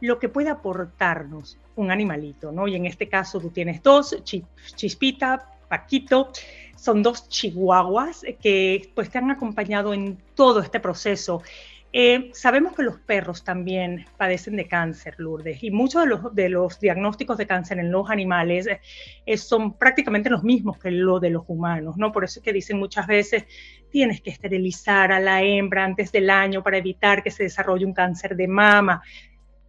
lo 0.00 0.18
que 0.18 0.28
puede 0.28 0.50
aportarnos 0.50 1.58
un 1.76 1.90
animalito, 1.90 2.52
¿no? 2.52 2.68
Y 2.68 2.74
en 2.74 2.86
este 2.86 3.08
caso 3.08 3.40
tú 3.40 3.50
tienes 3.50 3.82
dos, 3.82 4.16
Chispita, 4.74 5.48
Paquito, 5.68 6.32
son 6.76 7.02
dos 7.02 7.28
chihuahuas 7.28 8.24
que 8.42 8.90
pues 8.94 9.10
te 9.10 9.18
han 9.18 9.30
acompañado 9.30 9.94
en 9.94 10.18
todo 10.34 10.60
este 10.60 10.80
proceso 10.80 11.42
eh, 11.94 12.30
sabemos 12.32 12.74
que 12.74 12.82
los 12.82 12.98
perros 13.00 13.44
también 13.44 14.06
padecen 14.16 14.56
de 14.56 14.66
cáncer, 14.66 15.14
Lourdes, 15.18 15.62
y 15.62 15.70
muchos 15.70 16.04
de 16.32 16.48
los, 16.48 16.80
diagnósticos 16.80 17.36
de 17.36 17.46
cáncer 17.46 17.78
en 17.80 17.92
los 17.92 18.08
animales 18.08 18.66
eh, 19.26 19.36
son 19.36 19.76
prácticamente 19.76 20.30
los 20.30 20.42
mismos 20.42 20.78
que 20.78 20.90
lo 20.90 21.20
de 21.20 21.28
los 21.28 21.44
humanos, 21.48 21.98
¿no? 21.98 22.10
Por 22.10 22.24
eso 22.24 22.40
es 22.40 22.44
que 22.44 22.52
dicen 22.54 22.78
muchas 22.78 23.06
veces, 23.06 23.44
tienes 23.90 24.22
que 24.22 24.30
esterilizar 24.30 25.12
a 25.12 25.20
la 25.20 25.42
hembra 25.42 25.84
antes 25.84 26.10
del 26.10 26.30
año 26.30 26.62
para 26.62 26.78
evitar 26.78 27.22
que 27.22 27.30
se 27.30 27.42
desarrolle 27.42 27.84
un 27.84 27.92
cáncer 27.92 28.36
de 28.36 28.48
mama. 28.48 29.02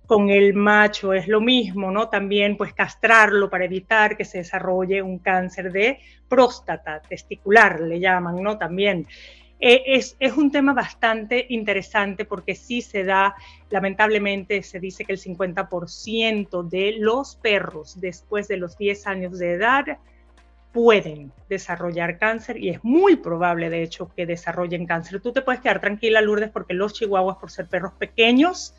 Con 0.05 0.29
el 0.29 0.53
macho 0.53 1.13
es 1.13 1.27
lo 1.27 1.41
mismo, 1.41 1.91
¿no? 1.91 2.07
También 2.07 2.55
pues 2.55 2.73
castrarlo 2.73 3.49
para 3.49 3.65
evitar 3.65 4.15
que 4.15 4.23
se 4.23 4.39
desarrolle 4.39 5.01
un 5.01 5.19
cáncer 5.19 5.71
de 5.71 5.99
próstata 6.29 7.01
testicular, 7.01 7.81
le 7.81 7.99
llaman, 7.99 8.41
¿no? 8.41 8.57
También. 8.57 9.07
Eh, 9.59 9.83
es, 9.85 10.15
un 10.35 10.51
tema 10.51 10.73
bastante 10.73 11.45
interesante 11.49 12.25
porque 12.25 12.55
sí 12.55 12.81
se 12.81 13.03
da, 13.03 13.35
lamentablemente 13.69 14.61
se 14.61 14.79
dice 14.79 15.05
que 15.05 15.13
el 15.13 15.19
50% 15.19 16.67
de 16.67 16.95
los 16.99 17.35
perros 17.37 17.99
después 17.99 18.47
de 18.47 18.57
los 18.57 18.77
10 18.77 19.07
años 19.07 19.39
de 19.39 19.53
edad 19.53 19.99
pueden 20.73 21.31
desarrollar 21.49 22.17
cáncer 22.17 22.57
y 22.57 22.69
es 22.69 22.83
muy 22.83 23.15
probable 23.15 23.69
de 23.69 23.83
hecho 23.83 24.11
que 24.15 24.25
desarrollen 24.25 24.87
cáncer. 24.87 25.21
Tú 25.21 25.31
te 25.31 25.41
puedes 25.41 25.61
quedar 25.61 25.79
tranquila, 25.79 26.19
Lourdes, 26.19 26.49
porque 26.49 26.73
los 26.73 26.93
chihuahuas, 26.93 27.37
por 27.37 27.51
ser 27.51 27.67
perros 27.67 27.93
pequeños, 27.93 28.75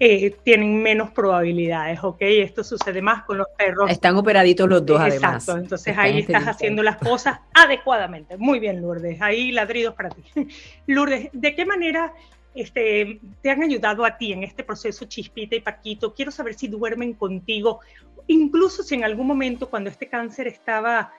eh, 0.00 0.36
tienen 0.42 0.82
menos 0.82 1.10
probabilidades, 1.12 2.02
¿ok? 2.02 2.16
Esto 2.20 2.64
sucede 2.64 3.00
más 3.00 3.22
con 3.24 3.38
los 3.38 3.46
perros. 3.56 3.90
Están 3.90 4.16
operaditos 4.16 4.68
los 4.68 4.84
dos, 4.84 5.00
además. 5.00 5.42
Exacto, 5.44 5.60
entonces 5.60 5.96
ahí 5.96 6.18
estás 6.18 6.48
haciendo 6.48 6.82
las 6.82 6.96
cosas 6.96 7.38
adecuadamente. 7.54 8.36
Muy 8.36 8.58
bien, 8.58 8.82
Lourdes, 8.82 9.22
ahí 9.22 9.52
ladridos 9.52 9.94
para 9.94 10.10
ti. 10.10 10.22
Lourdes, 10.86 11.28
¿de 11.32 11.54
qué 11.54 11.64
manera 11.64 12.12
este, 12.56 13.20
te 13.40 13.50
han 13.50 13.62
ayudado 13.62 14.04
a 14.04 14.16
ti 14.16 14.32
en 14.32 14.42
este 14.42 14.64
proceso, 14.64 15.04
Chispita 15.04 15.54
y 15.54 15.60
Paquito? 15.60 16.12
Quiero 16.12 16.32
saber 16.32 16.54
si 16.54 16.66
duermen 16.66 17.14
contigo, 17.14 17.78
incluso 18.26 18.82
si 18.82 18.96
en 18.96 19.04
algún 19.04 19.28
momento 19.28 19.70
cuando 19.70 19.90
este 19.90 20.08
cáncer 20.08 20.48
estaba 20.48 21.12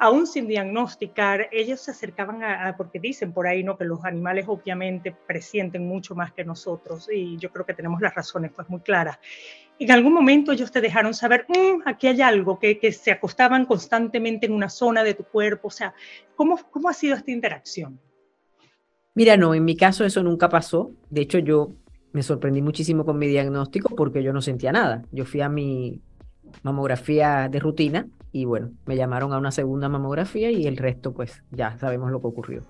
aún 0.00 0.26
sin 0.26 0.48
diagnosticar, 0.48 1.48
ellos 1.52 1.80
se 1.80 1.90
acercaban 1.90 2.42
a, 2.42 2.74
porque 2.78 2.98
dicen 2.98 3.34
por 3.34 3.46
ahí, 3.46 3.62
¿no? 3.62 3.76
Que 3.76 3.84
los 3.84 4.02
animales 4.02 4.46
obviamente 4.48 5.14
presienten 5.26 5.86
mucho 5.86 6.14
más 6.14 6.32
que 6.32 6.42
nosotros 6.42 7.08
y 7.12 7.36
yo 7.36 7.52
creo 7.52 7.66
que 7.66 7.74
tenemos 7.74 8.00
las 8.00 8.14
razones 8.14 8.50
pues 8.56 8.68
muy 8.70 8.80
claras. 8.80 9.18
en 9.78 9.90
algún 9.90 10.14
momento 10.14 10.52
ellos 10.52 10.72
te 10.72 10.80
dejaron 10.80 11.12
saber, 11.12 11.44
mm, 11.48 11.82
aquí 11.84 12.06
hay 12.06 12.22
algo, 12.22 12.58
que, 12.58 12.78
que, 12.78 12.92
se 12.92 13.10
acostaban 13.10 13.66
constantemente 13.66 14.46
en 14.46 14.52
una 14.52 14.70
zona 14.70 15.04
de 15.04 15.12
tu 15.14 15.24
cuerpo. 15.24 15.68
O 15.68 15.70
sea, 15.70 15.94
¿cómo, 16.34 16.58
¿cómo 16.70 16.88
ha 16.88 16.94
sido 16.94 17.14
esta 17.14 17.30
interacción? 17.30 18.00
Mira, 19.14 19.36
no, 19.36 19.54
en 19.54 19.64
mi 19.66 19.76
caso 19.76 20.04
eso 20.06 20.22
nunca 20.22 20.48
pasó. 20.48 20.92
De 21.10 21.20
hecho, 21.20 21.38
yo 21.38 21.72
me 22.12 22.22
sorprendí 22.22 22.62
muchísimo 22.62 23.04
con 23.04 23.18
mi 23.18 23.26
diagnóstico 23.26 23.94
porque 23.94 24.22
yo 24.22 24.32
no 24.32 24.40
sentía 24.40 24.72
nada. 24.72 25.02
Yo 25.12 25.26
fui 25.26 25.42
a 25.42 25.50
mi 25.50 26.00
mamografía 26.62 27.48
de 27.50 27.58
rutina 27.58 28.06
y 28.32 28.44
bueno, 28.44 28.70
me 28.86 28.96
llamaron 28.96 29.32
a 29.32 29.38
una 29.38 29.50
segunda 29.50 29.88
mamografía 29.88 30.50
y 30.50 30.66
el 30.66 30.76
resto 30.76 31.12
pues 31.12 31.42
ya 31.50 31.76
sabemos 31.78 32.10
lo 32.10 32.20
que 32.20 32.26
ocurrió. 32.28 32.62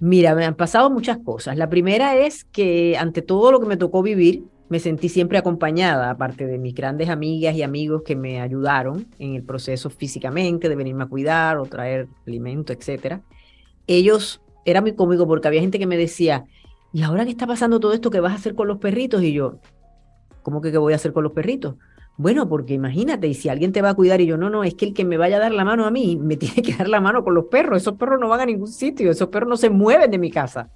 Mira, 0.00 0.34
me 0.34 0.44
han 0.44 0.54
pasado 0.54 0.90
muchas 0.90 1.18
cosas. 1.18 1.56
La 1.56 1.68
primera 1.68 2.16
es 2.16 2.44
que 2.44 2.96
ante 2.98 3.22
todo 3.22 3.52
lo 3.52 3.60
que 3.60 3.66
me 3.66 3.76
tocó 3.76 4.02
vivir, 4.02 4.44
me 4.68 4.80
sentí 4.80 5.08
siempre 5.08 5.38
acompañada, 5.38 6.10
aparte 6.10 6.46
de 6.46 6.58
mis 6.58 6.74
grandes 6.74 7.08
amigas 7.08 7.54
y 7.54 7.62
amigos 7.62 8.02
que 8.02 8.16
me 8.16 8.40
ayudaron 8.40 9.06
en 9.18 9.34
el 9.34 9.44
proceso 9.44 9.90
físicamente, 9.90 10.68
de 10.68 10.74
venirme 10.74 11.04
a 11.04 11.06
cuidar 11.06 11.58
o 11.58 11.66
traer 11.66 12.08
alimento, 12.26 12.72
etc. 12.72 13.20
Ellos, 13.86 14.40
era 14.64 14.80
muy 14.80 14.94
cómico 14.94 15.26
porque 15.28 15.46
había 15.46 15.60
gente 15.60 15.78
que 15.78 15.86
me 15.86 15.96
decía, 15.96 16.44
¿y 16.92 17.02
ahora 17.02 17.24
qué 17.24 17.30
está 17.30 17.46
pasando 17.46 17.78
todo 17.78 17.92
esto? 17.92 18.10
¿Qué 18.10 18.20
vas 18.20 18.32
a 18.32 18.36
hacer 18.36 18.54
con 18.54 18.66
los 18.66 18.78
perritos? 18.78 19.22
Y 19.22 19.32
yo, 19.32 19.58
¿cómo 20.42 20.60
que 20.60 20.72
qué 20.72 20.78
voy 20.78 20.92
a 20.92 20.96
hacer 20.96 21.12
con 21.12 21.22
los 21.22 21.32
perritos? 21.32 21.76
Bueno, 22.16 22.48
porque 22.48 22.74
imagínate, 22.74 23.26
y 23.26 23.34
si 23.34 23.48
alguien 23.48 23.72
te 23.72 23.82
va 23.82 23.90
a 23.90 23.94
cuidar 23.94 24.20
y 24.20 24.26
yo, 24.26 24.36
no, 24.36 24.48
no, 24.48 24.62
es 24.62 24.74
que 24.74 24.86
el 24.86 24.94
que 24.94 25.04
me 25.04 25.16
vaya 25.16 25.36
a 25.36 25.40
dar 25.40 25.52
la 25.52 25.64
mano 25.64 25.84
a 25.84 25.90
mí, 25.90 26.16
me 26.16 26.36
tiene 26.38 26.62
que 26.62 26.74
dar 26.74 26.88
la 26.88 27.00
mano 27.00 27.24
con 27.24 27.34
los 27.34 27.46
perros. 27.46 27.82
Esos 27.82 27.94
perros 27.94 28.20
no 28.20 28.28
van 28.28 28.40
a 28.40 28.46
ningún 28.46 28.68
sitio, 28.68 29.10
esos 29.10 29.28
perros 29.28 29.48
no 29.48 29.56
se 29.56 29.70
mueven 29.70 30.10
de 30.10 30.18
mi 30.18 30.30
casa. 30.30 30.70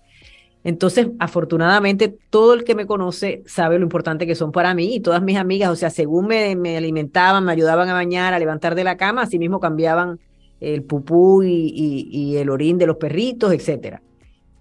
Entonces, 0.65 1.09
afortunadamente, 1.21 2.09
todo 2.31 2.55
el 2.55 2.65
que 2.65 2.75
me 2.75 2.87
conoce 2.87 3.43
sabe 3.47 3.79
lo 3.79 3.85
importante 3.85 4.27
que 4.27 4.35
son 4.35 4.51
para 4.51 4.75
mí 4.75 4.97
y 4.97 5.01
todas 5.01 5.23
mis 5.23 5.37
amigas, 5.37 5.71
o 5.71 5.77
sea, 5.77 5.91
según 5.91 6.27
me, 6.27 6.57
me 6.57 6.77
alimentaban, 6.77 7.45
me 7.45 7.53
ayudaban 7.53 7.89
a 7.89 7.95
bañar, 7.95 8.35
a 8.35 8.39
levantar 8.41 8.75
de 8.75 8.85
la 8.85 8.97
cama, 8.97 9.23
así 9.23 9.39
mismo 9.39 9.61
cambiaban 9.61 10.19
el 10.61 10.83
pupú 10.83 11.45
y, 11.45 12.09
y 12.11 12.37
el 12.37 12.51
orín 12.51 12.79
de 12.79 12.89
los 12.89 12.97
perritos, 12.97 13.53
etcétera. 13.53 14.03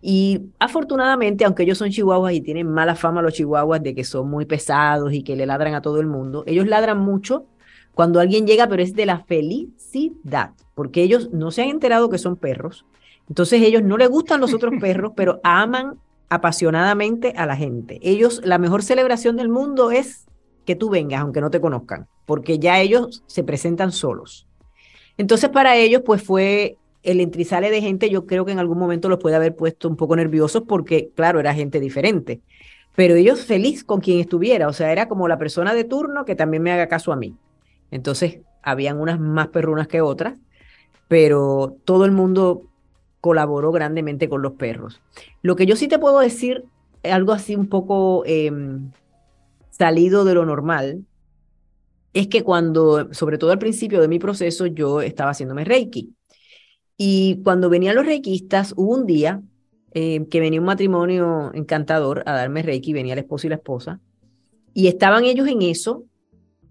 Y 0.02 0.52
afortunadamente, 0.60 1.44
aunque 1.46 1.64
ellos 1.64 1.78
son 1.78 1.90
chihuahuas 1.90 2.34
y 2.34 2.42
tienen 2.42 2.72
mala 2.72 2.96
fama 2.96 3.22
los 3.22 3.34
chihuahuas 3.34 3.82
de 3.82 3.96
que 3.96 4.04
son 4.04 4.30
muy 4.30 4.46
pesados 4.46 5.12
y 5.14 5.24
que 5.24 5.36
le 5.36 5.46
ladran 5.46 5.74
a 5.74 5.82
todo 5.82 6.00
el 6.00 6.08
mundo, 6.08 6.44
ellos 6.46 6.68
ladran 6.68 7.00
mucho 7.00 7.46
cuando 7.94 8.20
alguien 8.20 8.46
llega, 8.46 8.68
pero 8.68 8.84
es 8.84 8.94
de 8.94 9.08
la 9.08 9.20
felicidad, 9.24 10.52
porque 10.76 11.02
ellos 11.02 11.32
no 11.32 11.50
se 11.50 11.64
han 11.64 11.70
enterado 11.70 12.10
que 12.10 12.20
son 12.20 12.36
perros. 12.36 12.86
Entonces 13.28 13.62
ellos 13.64 13.82
no 13.82 13.98
les 13.98 14.08
gustan 14.08 14.40
los 14.40 14.54
otros 14.54 14.74
perros, 14.80 15.14
pero 15.16 15.40
aman 15.44 15.98
apasionadamente 16.30 17.34
a 17.36 17.46
la 17.46 17.56
gente. 17.56 18.00
Ellos, 18.04 18.42
la 18.44 18.60
mejor 18.60 18.84
celebración 18.84 19.36
del 19.36 19.50
mundo 19.50 19.90
es 19.90 20.28
que 20.66 20.76
tú 20.76 20.90
vengas, 20.90 21.22
aunque 21.22 21.42
no 21.42 21.50
te 21.50 21.62
conozcan, 21.62 22.08
porque 22.26 22.60
ya 22.60 22.80
ellos 22.80 23.24
se 23.26 23.44
presentan 23.44 23.92
solos. 23.92 24.48
Entonces 25.18 25.50
para 25.50 25.76
ellos, 25.76 26.04
pues 26.06 26.22
fue 26.22 26.78
el 27.04 27.22
entrizale 27.22 27.72
de 27.72 27.82
gente, 27.82 28.10
yo 28.10 28.26
creo 28.26 28.46
que 28.46 28.52
en 28.52 28.60
algún 28.60 28.78
momento 28.78 29.10
los 29.10 29.20
puede 29.20 29.36
haber 29.36 29.56
puesto 29.56 29.88
un 29.88 29.96
poco 29.96 30.16
nerviosos 30.16 30.64
porque, 30.68 31.12
claro, 31.16 31.40
era 31.40 31.54
gente 31.54 31.80
diferente. 31.80 32.42
Pero 32.96 33.16
ellos 33.16 33.46
feliz 33.46 33.84
con 33.84 34.02
quien 34.02 34.20
estuviera, 34.20 34.68
o 34.68 34.74
sea, 34.74 34.92
era 34.92 35.08
como 35.08 35.28
la 35.28 35.38
persona 35.38 35.74
de 35.74 35.84
turno 35.84 36.26
que 36.26 36.36
también 36.36 36.64
me 36.64 36.72
haga 36.72 36.88
caso 36.88 37.12
a 37.12 37.16
mí. 37.16 37.36
Entonces, 37.92 38.40
habían 38.64 39.00
unas 39.00 39.20
más 39.20 39.48
perrunas 39.50 39.88
que 39.88 40.02
otras, 40.02 40.38
pero 41.08 41.78
todo 41.86 42.06
el 42.06 42.12
mundo 42.12 42.64
colaboró 43.22 43.72
grandemente 43.72 44.28
con 44.30 44.42
los 44.42 44.54
perros. 44.54 45.02
Lo 45.42 45.56
que 45.56 45.66
yo 45.66 45.76
sí 45.76 45.88
te 45.88 46.00
puedo 46.00 46.20
decir, 46.20 46.66
algo 47.04 47.32
así 47.32 47.56
un 47.56 47.68
poco 47.68 48.24
em, 48.26 48.92
salido 49.70 50.26
de 50.26 50.34
lo 50.34 50.46
normal, 50.46 51.06
es 52.14 52.28
que 52.28 52.44
cuando, 52.44 53.14
sobre 53.14 53.38
todo 53.38 53.52
al 53.52 53.60
principio 53.60 54.02
de 54.02 54.08
mi 54.08 54.18
proceso, 54.18 54.66
yo 54.66 55.02
estaba 55.02 55.32
haciéndome 55.32 55.64
Reiki. 55.64 56.17
Y 56.98 57.42
cuando 57.44 57.70
venían 57.70 57.96
los 57.96 58.06
reikistas, 58.06 58.74
hubo 58.76 58.96
un 58.96 59.06
día 59.06 59.42
eh, 59.92 60.26
que 60.30 60.40
venía 60.40 60.60
un 60.60 60.66
matrimonio 60.66 61.52
encantador 61.54 62.24
a 62.26 62.34
darme 62.34 62.64
reiki, 62.64 62.92
venía 62.92 63.14
el 63.14 63.20
esposo 63.20 63.48
y 63.48 63.52
la 63.52 63.56
esposa, 63.58 64.00
y 64.74 64.88
estaban 64.88 65.24
ellos 65.24 65.48
en 65.48 65.62
eso, 65.62 66.04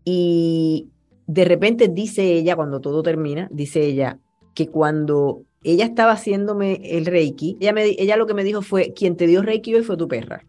y 0.04 0.88
de 1.26 1.44
repente 1.44 1.88
dice 1.88 2.32
ella, 2.34 2.56
cuando 2.56 2.80
todo 2.80 3.02
termina, 3.02 3.48
dice 3.50 3.84
ella, 3.84 4.18
que 4.54 4.68
cuando 4.68 5.42
ella 5.62 5.84
estaba 5.84 6.12
haciéndome 6.12 6.80
el 6.82 7.06
reiki, 7.06 7.56
ella, 7.60 7.74
ella 7.76 8.16
lo 8.16 8.26
que 8.26 8.34
me 8.34 8.44
dijo 8.44 8.62
fue, 8.62 8.92
quien 8.92 9.16
te 9.16 9.26
dio 9.26 9.42
reiki 9.42 9.74
hoy 9.74 9.82
fue 9.82 9.96
tu 9.96 10.08
perra 10.08 10.44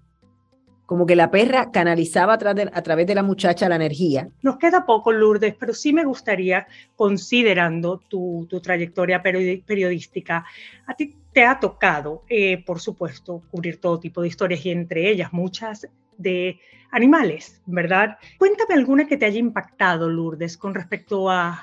como 0.88 1.06
que 1.06 1.18
la 1.18 1.30
perra 1.30 1.70
canalizaba 1.70 2.36
a, 2.36 2.38
través 2.82 3.06
de 3.06 3.14
la 3.14 3.22
muchacha 3.22 3.68
la 3.68 3.76
energía. 3.76 4.30
Nos 4.42 4.58
queda 4.58 4.86
poco, 4.86 5.12
Lourdes, 5.12 5.54
pero 5.60 5.74
sí 5.74 5.92
me 5.92 6.06
gustaría, 6.06 6.66
considerando 6.96 8.00
tu, 8.08 8.48
trayectoria 8.64 9.22
periodística, 9.22 10.46
a 10.88 10.94
ti 10.96 11.14
te 11.34 11.44
ha 11.44 11.60
tocado, 11.60 12.24
eh, 12.30 12.64
por 12.66 12.80
supuesto, 12.80 13.44
cubrir 13.52 13.82
todo 13.82 14.00
tipo 14.00 14.22
de 14.22 14.30
historias 14.30 14.66
y 14.66 14.72
entre 14.72 15.10
ellas 15.10 15.34
muchas 15.34 15.90
de 16.18 16.58
animales, 16.92 17.62
¿verdad? 17.66 18.18
Cuéntame 18.38 18.76
alguna 18.76 19.08
que 19.08 19.18
te 19.18 19.26
haya 19.26 19.40
impactado, 19.40 20.08
Lourdes, 20.10 20.58
con 20.58 20.74
respecto 20.74 21.30
a, 21.30 21.62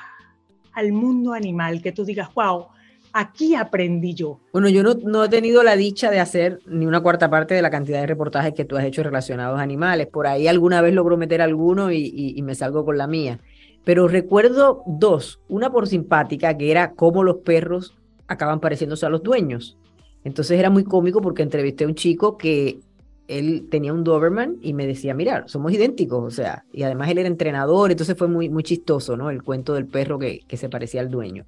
al 0.74 0.92
mundo 0.92 1.32
animal, 1.32 1.80
que 1.80 1.92
tú 1.92 2.04
digas, 2.04 2.28
wow, 2.34 2.66
aquí 3.14 3.54
aprendí 3.54 4.12
yo. 4.12 4.40
Bueno, 4.52 4.68
yo 4.68 4.82
no, 4.82 5.24
he 5.24 5.28
tenido 5.28 5.62
la 5.62 5.76
dicha 5.76 6.10
de 6.10 6.20
hacer 6.20 6.58
ni 6.66 6.84
una 6.84 7.00
cuarta 7.00 7.30
parte 7.30 7.54
de 7.54 7.62
la 7.62 7.70
cantidad 7.70 8.00
de 8.00 8.08
reportajes 8.08 8.52
que 8.54 8.64
tú 8.64 8.76
has 8.76 8.84
hecho 8.84 9.04
relacionados 9.04 9.58
a 9.58 9.62
animales. 9.62 10.08
Por 10.08 10.26
ahí 10.26 10.48
alguna 10.48 10.82
vez 10.82 10.92
logro 10.92 11.16
meter 11.16 11.40
alguno 11.40 11.92
y, 11.92 12.42
me 12.42 12.54
salgo 12.54 12.84
con 12.84 12.98
la 12.98 13.06
mía. 13.06 13.38
Pero 13.84 14.08
recuerdo 14.08 14.82
dos. 14.86 15.40
Una 15.48 15.70
por 15.70 15.86
simpática, 15.86 16.58
que 16.58 16.70
era 16.70 16.92
cómo 16.92 17.22
los 17.22 17.36
perros 17.36 17.94
acaban 18.26 18.60
pareciéndose 18.60 19.06
a 19.06 19.10
los 19.10 19.22
dueños. 19.22 19.78
Entonces 20.24 20.58
era 20.58 20.68
muy 20.68 20.84
cómico 20.84 21.20
porque 21.20 21.42
entrevisté 21.42 21.84
a 21.84 21.88
un 21.88 21.94
chico 21.94 22.36
que 22.36 22.80
él 23.28 23.68
tenía 23.70 23.92
un 23.92 24.02
Doberman 24.02 24.56
y 24.60 24.74
me 24.74 24.86
decía, 24.86 25.14
mira, 25.14 25.44
somos 25.46 25.72
idénticos, 25.72 26.22
o 26.24 26.30
sea, 26.30 26.64
y 26.72 26.82
además 26.82 27.10
él 27.10 27.18
era 27.18 27.28
entrenador, 27.28 27.90
entonces 27.90 28.16
fue 28.18 28.28
muy, 28.28 28.50
muy 28.50 28.62
chistoso, 28.62 29.16
¿no? 29.16 29.30
El 29.30 29.42
cuento 29.42 29.72
del 29.72 29.86
perro 29.86 30.18
que, 30.18 30.40
que 30.46 30.56
se 30.56 30.68
parecía 30.68 31.00
al 31.00 31.10
dueño. 31.10 31.46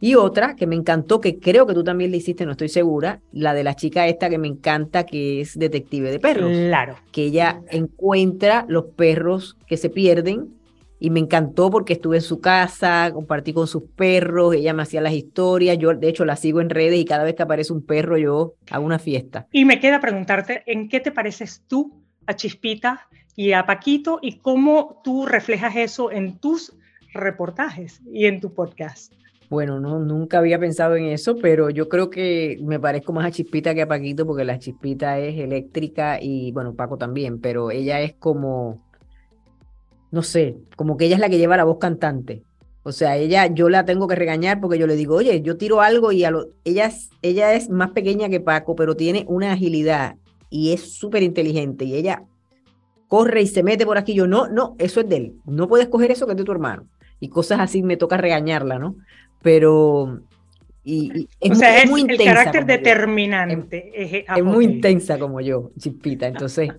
Y 0.00 0.14
otra 0.14 0.56
que 0.56 0.66
me 0.66 0.76
encantó, 0.76 1.20
que 1.20 1.38
creo 1.38 1.66
que 1.66 1.74
tú 1.74 1.82
también 1.82 2.10
le 2.10 2.18
hiciste, 2.18 2.44
no 2.44 2.52
estoy 2.52 2.68
segura, 2.68 3.20
la 3.32 3.54
de 3.54 3.64
la 3.64 3.74
chica 3.74 4.06
esta 4.06 4.28
que 4.28 4.38
me 4.38 4.48
encanta, 4.48 5.06
que 5.06 5.40
es 5.40 5.58
detective 5.58 6.10
de 6.10 6.20
perros. 6.20 6.50
Claro. 6.50 6.96
Que 7.12 7.24
ella 7.24 7.62
encuentra 7.70 8.66
los 8.68 8.86
perros 8.86 9.56
que 9.66 9.76
se 9.76 9.88
pierden 9.88 10.54
y 10.98 11.10
me 11.10 11.20
encantó 11.20 11.70
porque 11.70 11.94
estuve 11.94 12.16
en 12.16 12.22
su 12.22 12.40
casa, 12.40 13.10
compartí 13.12 13.52
con 13.52 13.66
sus 13.66 13.84
perros, 13.84 14.54
ella 14.54 14.72
me 14.72 14.82
hacía 14.82 15.00
las 15.00 15.12
historias, 15.12 15.78
yo 15.78 15.94
de 15.94 16.08
hecho 16.08 16.24
la 16.24 16.36
sigo 16.36 16.60
en 16.60 16.70
redes 16.70 16.98
y 16.98 17.04
cada 17.04 17.24
vez 17.24 17.34
que 17.34 17.42
aparece 17.42 17.72
un 17.72 17.84
perro 17.84 18.16
yo 18.16 18.54
hago 18.70 18.84
una 18.84 18.98
fiesta. 18.98 19.46
Y 19.52 19.64
me 19.64 19.80
queda 19.80 20.00
preguntarte, 20.00 20.62
¿en 20.66 20.88
qué 20.88 21.00
te 21.00 21.12
pareces 21.12 21.62
tú 21.66 22.02
a 22.26 22.34
Chispita 22.34 23.08
y 23.34 23.52
a 23.52 23.66
Paquito 23.66 24.18
y 24.22 24.38
cómo 24.38 25.00
tú 25.04 25.26
reflejas 25.26 25.76
eso 25.76 26.10
en 26.10 26.38
tus 26.38 26.74
reportajes 27.12 28.00
y 28.10 28.26
en 28.26 28.40
tu 28.40 28.54
podcast? 28.54 29.12
Bueno, 29.48 29.78
no, 29.78 30.00
nunca 30.00 30.38
había 30.38 30.58
pensado 30.58 30.96
en 30.96 31.04
eso, 31.04 31.36
pero 31.36 31.70
yo 31.70 31.88
creo 31.88 32.10
que 32.10 32.58
me 32.62 32.80
parezco 32.80 33.12
más 33.12 33.26
a 33.26 33.30
Chispita 33.30 33.74
que 33.74 33.82
a 33.82 33.88
Paquito 33.88 34.26
porque 34.26 34.44
la 34.44 34.58
Chispita 34.58 35.18
es 35.20 35.38
eléctrica 35.38 36.18
y 36.20 36.50
bueno, 36.52 36.74
Paco 36.74 36.98
también, 36.98 37.40
pero 37.40 37.70
ella 37.70 38.00
es 38.00 38.14
como, 38.14 38.82
no 40.10 40.22
sé, 40.22 40.56
como 40.74 40.96
que 40.96 41.06
ella 41.06 41.14
es 41.14 41.20
la 41.20 41.28
que 41.28 41.38
lleva 41.38 41.56
la 41.56 41.64
voz 41.64 41.78
cantante. 41.78 42.42
O 42.82 42.92
sea, 42.92 43.16
ella, 43.16 43.46
yo 43.46 43.68
la 43.68 43.84
tengo 43.84 44.06
que 44.06 44.14
regañar 44.14 44.60
porque 44.60 44.78
yo 44.78 44.86
le 44.86 44.96
digo, 44.96 45.16
oye, 45.16 45.42
yo 45.42 45.56
tiro 45.56 45.80
algo 45.80 46.12
y 46.12 46.24
a 46.24 46.30
lo, 46.30 46.48
ella, 46.64 46.90
ella 47.22 47.54
es 47.54 47.68
más 47.68 47.90
pequeña 47.90 48.28
que 48.28 48.40
Paco, 48.40 48.76
pero 48.76 48.96
tiene 48.96 49.24
una 49.28 49.52
agilidad 49.52 50.16
y 50.50 50.72
es 50.72 50.92
súper 50.92 51.22
inteligente 51.22 51.84
y 51.84 51.94
ella 51.94 52.24
corre 53.08 53.42
y 53.42 53.46
se 53.46 53.62
mete 53.62 53.86
por 53.86 53.98
aquí. 53.98 54.14
Yo, 54.14 54.26
no, 54.26 54.48
no, 54.48 54.76
eso 54.78 55.00
es 55.00 55.08
de 55.08 55.16
él. 55.16 55.34
No 55.46 55.68
puedes 55.68 55.88
coger 55.88 56.10
eso 56.10 56.26
que 56.26 56.32
es 56.32 56.38
de 56.38 56.44
tu 56.44 56.52
hermano. 56.52 56.86
Y 57.18 57.28
cosas 57.28 57.60
así 57.60 57.82
me 57.82 57.96
toca 57.96 58.16
regañarla, 58.16 58.78
¿no? 58.78 58.96
Pero 59.42 60.20
y, 60.88 61.28
es, 61.40 61.90
muy 61.90 62.02
intensa. 62.02 62.22
El 62.22 62.28
carácter 62.28 62.64
determinante. 62.64 64.24
Es, 64.28 64.44
muy 64.44 64.66
intensa 64.66 65.18
como 65.18 65.40
yo, 65.40 65.72
Chispita. 65.76 66.28
Entonces, 66.28 66.70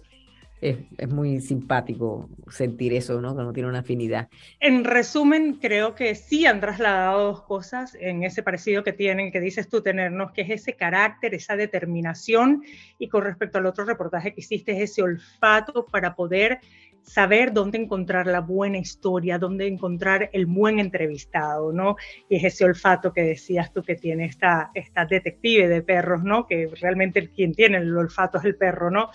es, 0.61 0.77
es, 0.97 1.09
muy 1.09 1.41
simpático 1.41 2.29
sentir 2.49 2.93
eso, 2.93 3.19
¿no? 3.19 3.35
Que 3.35 3.43
no 3.43 3.51
tiene 3.51 3.67
una 3.67 3.79
afinidad. 3.79 4.29
En 4.61 4.85
resumen, 4.85 5.59
creo 5.61 5.93
que 5.93 6.15
sí 6.15 6.45
han 6.45 6.61
trasladado 6.61 7.25
dos 7.25 7.41
cosas 7.43 7.97
en 7.99 8.23
ese 8.23 8.43
parecido 8.43 8.81
que 8.81 8.93
tienen, 8.93 9.29
que 9.29 9.41
dices 9.41 9.67
tú 9.67 9.81
tenernos, 9.81 10.31
que 10.31 10.43
es 10.43 10.51
ese 10.51 10.73
carácter, 10.73 11.33
esa 11.33 11.57
determinación, 11.57 12.63
y 12.97 13.09
con 13.09 13.25
respecto 13.25 13.57
al 13.57 13.65
otro 13.65 13.83
reportaje 13.83 14.33
que 14.33 14.39
hiciste, 14.39 14.71
es 14.71 14.91
ese 14.91 15.01
olfato 15.03 15.85
para 15.85 16.15
poder 16.15 16.61
saber 17.07 17.53
dónde 17.53 17.77
encontrar 17.77 18.27
la 18.27 18.41
buena 18.41 18.77
historia, 18.77 19.39
dónde 19.39 19.65
encontrar 19.65 20.29
el 20.33 20.45
buen 20.45 20.77
entrevistado, 20.79 21.71
¿no? 21.71 21.95
Y 22.29 22.35
es 22.35 22.43
ese 22.43 22.65
olfato 22.65 23.13
que 23.13 23.21
decías 23.21 23.71
tú 23.71 23.81
que 23.81 23.95
tiene 23.95 24.25
esta, 24.25 24.71
esta 24.73 25.05
detective 25.05 25.69
de 25.69 25.81
perros, 25.81 26.23
¿no? 26.23 26.45
Que 26.45 26.69
realmente 26.81 27.29
quien 27.29 27.53
tiene 27.53 27.77
el 27.77 27.95
olfato 27.95 28.37
es 28.37 28.43
el 28.43 28.57
perro, 28.57 28.91
¿no? 28.91 29.09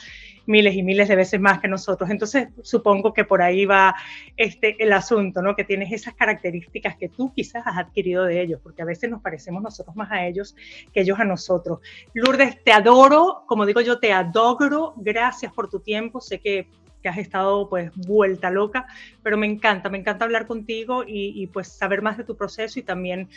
Miles 0.46 0.74
y 0.74 0.82
miles 0.82 1.06
de 1.06 1.16
veces 1.16 1.38
más 1.38 1.60
que 1.60 1.68
nosotros. 1.68 2.08
Entonces, 2.08 2.48
supongo 2.62 3.12
que 3.12 3.24
por 3.24 3.42
ahí 3.42 3.66
va 3.66 3.94
este, 4.38 4.82
el 4.82 4.92
asunto, 4.94 5.42
¿no? 5.42 5.54
Que 5.54 5.64
tienes 5.64 5.92
esas 5.92 6.14
características 6.14 6.96
que 6.96 7.10
tú 7.10 7.32
quizás 7.34 7.62
has 7.66 7.76
adquirido 7.76 8.24
de 8.24 8.40
ellos, 8.40 8.60
porque 8.62 8.80
a 8.80 8.86
veces 8.86 9.10
nos 9.10 9.20
parecemos 9.20 9.62
nosotros 9.62 9.94
más 9.96 10.10
a 10.10 10.26
ellos 10.26 10.56
que 10.94 11.02
ellos 11.02 11.20
a 11.20 11.24
nosotros. 11.24 11.80
Lourdes, 12.14 12.64
te 12.64 12.72
adoro, 12.72 13.44
como 13.46 13.66
digo 13.66 13.82
yo, 13.82 14.00
te 14.00 14.12
adoro. 14.12 14.94
Gracias 14.96 15.52
por 15.52 15.68
tu 15.68 15.80
tiempo. 15.80 16.20
Sé 16.20 16.40
que 16.40 16.68
que 17.02 17.08
has 17.08 17.18
estado 17.18 17.68
pues 17.68 17.90
vuelta 17.94 18.50
loca, 18.50 18.86
pero 19.22 19.36
me 19.36 19.46
encanta, 19.46 19.90
me 19.90 19.98
encanta 19.98 20.24
hablar 20.24 20.46
contigo 20.46 21.04
y, 21.06 21.46
pues 21.48 21.68
saber 21.68 22.02
más 22.02 22.16
de 22.16 22.24
tu 22.24 22.36
proceso 22.36 22.78
y 22.78 22.82
también 22.82 23.28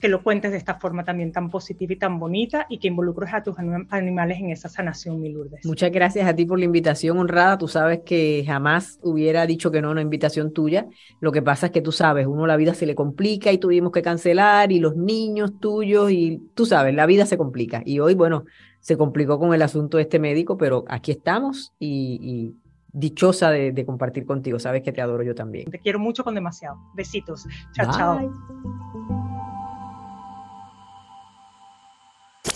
que 0.00 0.08
lo 0.08 0.22
cuentes 0.22 0.50
de 0.50 0.58
esta 0.58 0.74
forma 0.74 1.02
también 1.02 1.32
tan 1.32 1.48
positiva 1.48 1.94
y 1.94 1.96
tan 1.96 2.18
bonita 2.18 2.66
y 2.68 2.78
que 2.78 2.88
involucres 2.88 3.32
a 3.32 3.42
tus 3.42 3.56
animales 3.88 4.38
en 4.38 4.50
esa 4.50 4.68
sanación, 4.68 5.18
mi 5.18 5.30
Lourdes. 5.30 5.64
Muchas 5.64 5.90
gracias 5.90 6.26
a 6.26 6.34
ti 6.34 6.44
por 6.44 6.58
la 6.58 6.66
invitación 6.66 7.18
honrada. 7.18 7.56
Tú 7.56 7.68
sabes 7.68 8.00
que 8.04 8.44
jamás 8.46 8.98
hubiera 9.02 9.46
dicho 9.46 9.70
que 9.70 9.80
no 9.80 9.88
a 9.88 9.92
una 9.92 10.02
invitación 10.02 10.52
tuya. 10.52 10.86
Lo 11.20 11.32
que 11.32 11.40
pasa 11.40 11.66
es 11.66 11.72
que 11.72 11.80
tú 11.80 11.90
sabes, 11.90 12.26
uno 12.26 12.46
la 12.46 12.56
vida 12.56 12.74
se 12.74 12.84
le 12.84 12.94
complica 12.94 13.50
y 13.50 13.56
tuvimos 13.56 13.92
que 13.92 14.02
cancelar 14.02 14.72
y 14.72 14.78
los 14.78 14.94
niños 14.94 15.58
tuyos 15.58 16.10
y 16.10 16.42
tú 16.54 16.66
sabes, 16.66 16.94
la 16.94 17.06
vida 17.06 17.24
se 17.24 17.38
complica. 17.38 17.82
Y 17.86 18.00
hoy, 18.00 18.14
bueno, 18.14 18.44
se 18.80 18.98
complicó 18.98 19.38
con 19.38 19.54
el 19.54 19.62
asunto 19.62 19.96
de 19.96 20.02
este 20.02 20.18
médico, 20.18 20.58
pero 20.58 20.84
aquí 20.88 21.12
estamos 21.12 21.72
y 21.78 22.52
dichosa 22.94 23.50
de, 23.50 23.84
compartir 23.84 24.24
contigo. 24.24 24.58
Sabes 24.58 24.82
que 24.82 24.92
te 24.92 25.02
adoro 25.02 25.22
yo 25.22 25.34
también. 25.34 25.70
Te 25.70 25.78
quiero 25.78 25.98
mucho 25.98 26.24
con 26.24 26.34
demasiado. 26.34 26.78
Besitos. 26.94 27.46
Chao, 27.72 27.92
chao. 27.92 28.30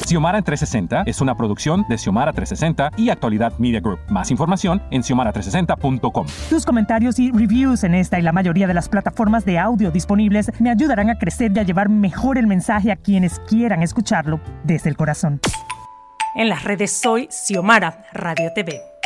Xiomara 0.06 0.38
en 0.38 0.44
360 0.44 1.02
es 1.04 1.20
una 1.20 1.36
producción 1.36 1.84
de 1.86 1.98
Xiomara 1.98 2.32
360 2.32 2.92
y 2.96 3.10
Actualidad 3.10 3.58
Media 3.58 3.80
Group. 3.80 3.98
Más 4.08 4.30
información 4.30 4.80
en 4.90 5.02
xiomara360.com. 5.02 6.26
Tus 6.48 6.64
comentarios 6.64 7.18
y 7.18 7.30
reviews 7.30 7.84
en 7.84 7.94
esta 7.94 8.18
y 8.18 8.22
la 8.22 8.32
mayoría 8.32 8.66
de 8.66 8.72
las 8.72 8.88
plataformas 8.88 9.44
de 9.44 9.58
audio 9.58 9.90
disponibles 9.90 10.50
me 10.60 10.70
ayudarán 10.70 11.10
a 11.10 11.18
crecer 11.18 11.52
y 11.54 11.58
a 11.58 11.62
llevar 11.62 11.90
mejor 11.90 12.38
el 12.38 12.46
mensaje 12.46 12.90
a 12.90 12.96
quienes 12.96 13.38
quieran 13.40 13.82
escucharlo 13.82 14.40
desde 14.64 14.88
el 14.88 14.96
corazón. 14.96 15.40
En 16.34 16.48
las 16.48 16.64
redes 16.64 16.90
soy 16.92 17.28
Xiomara 17.30 18.06
Radio 18.14 18.50
TV. 18.54 18.97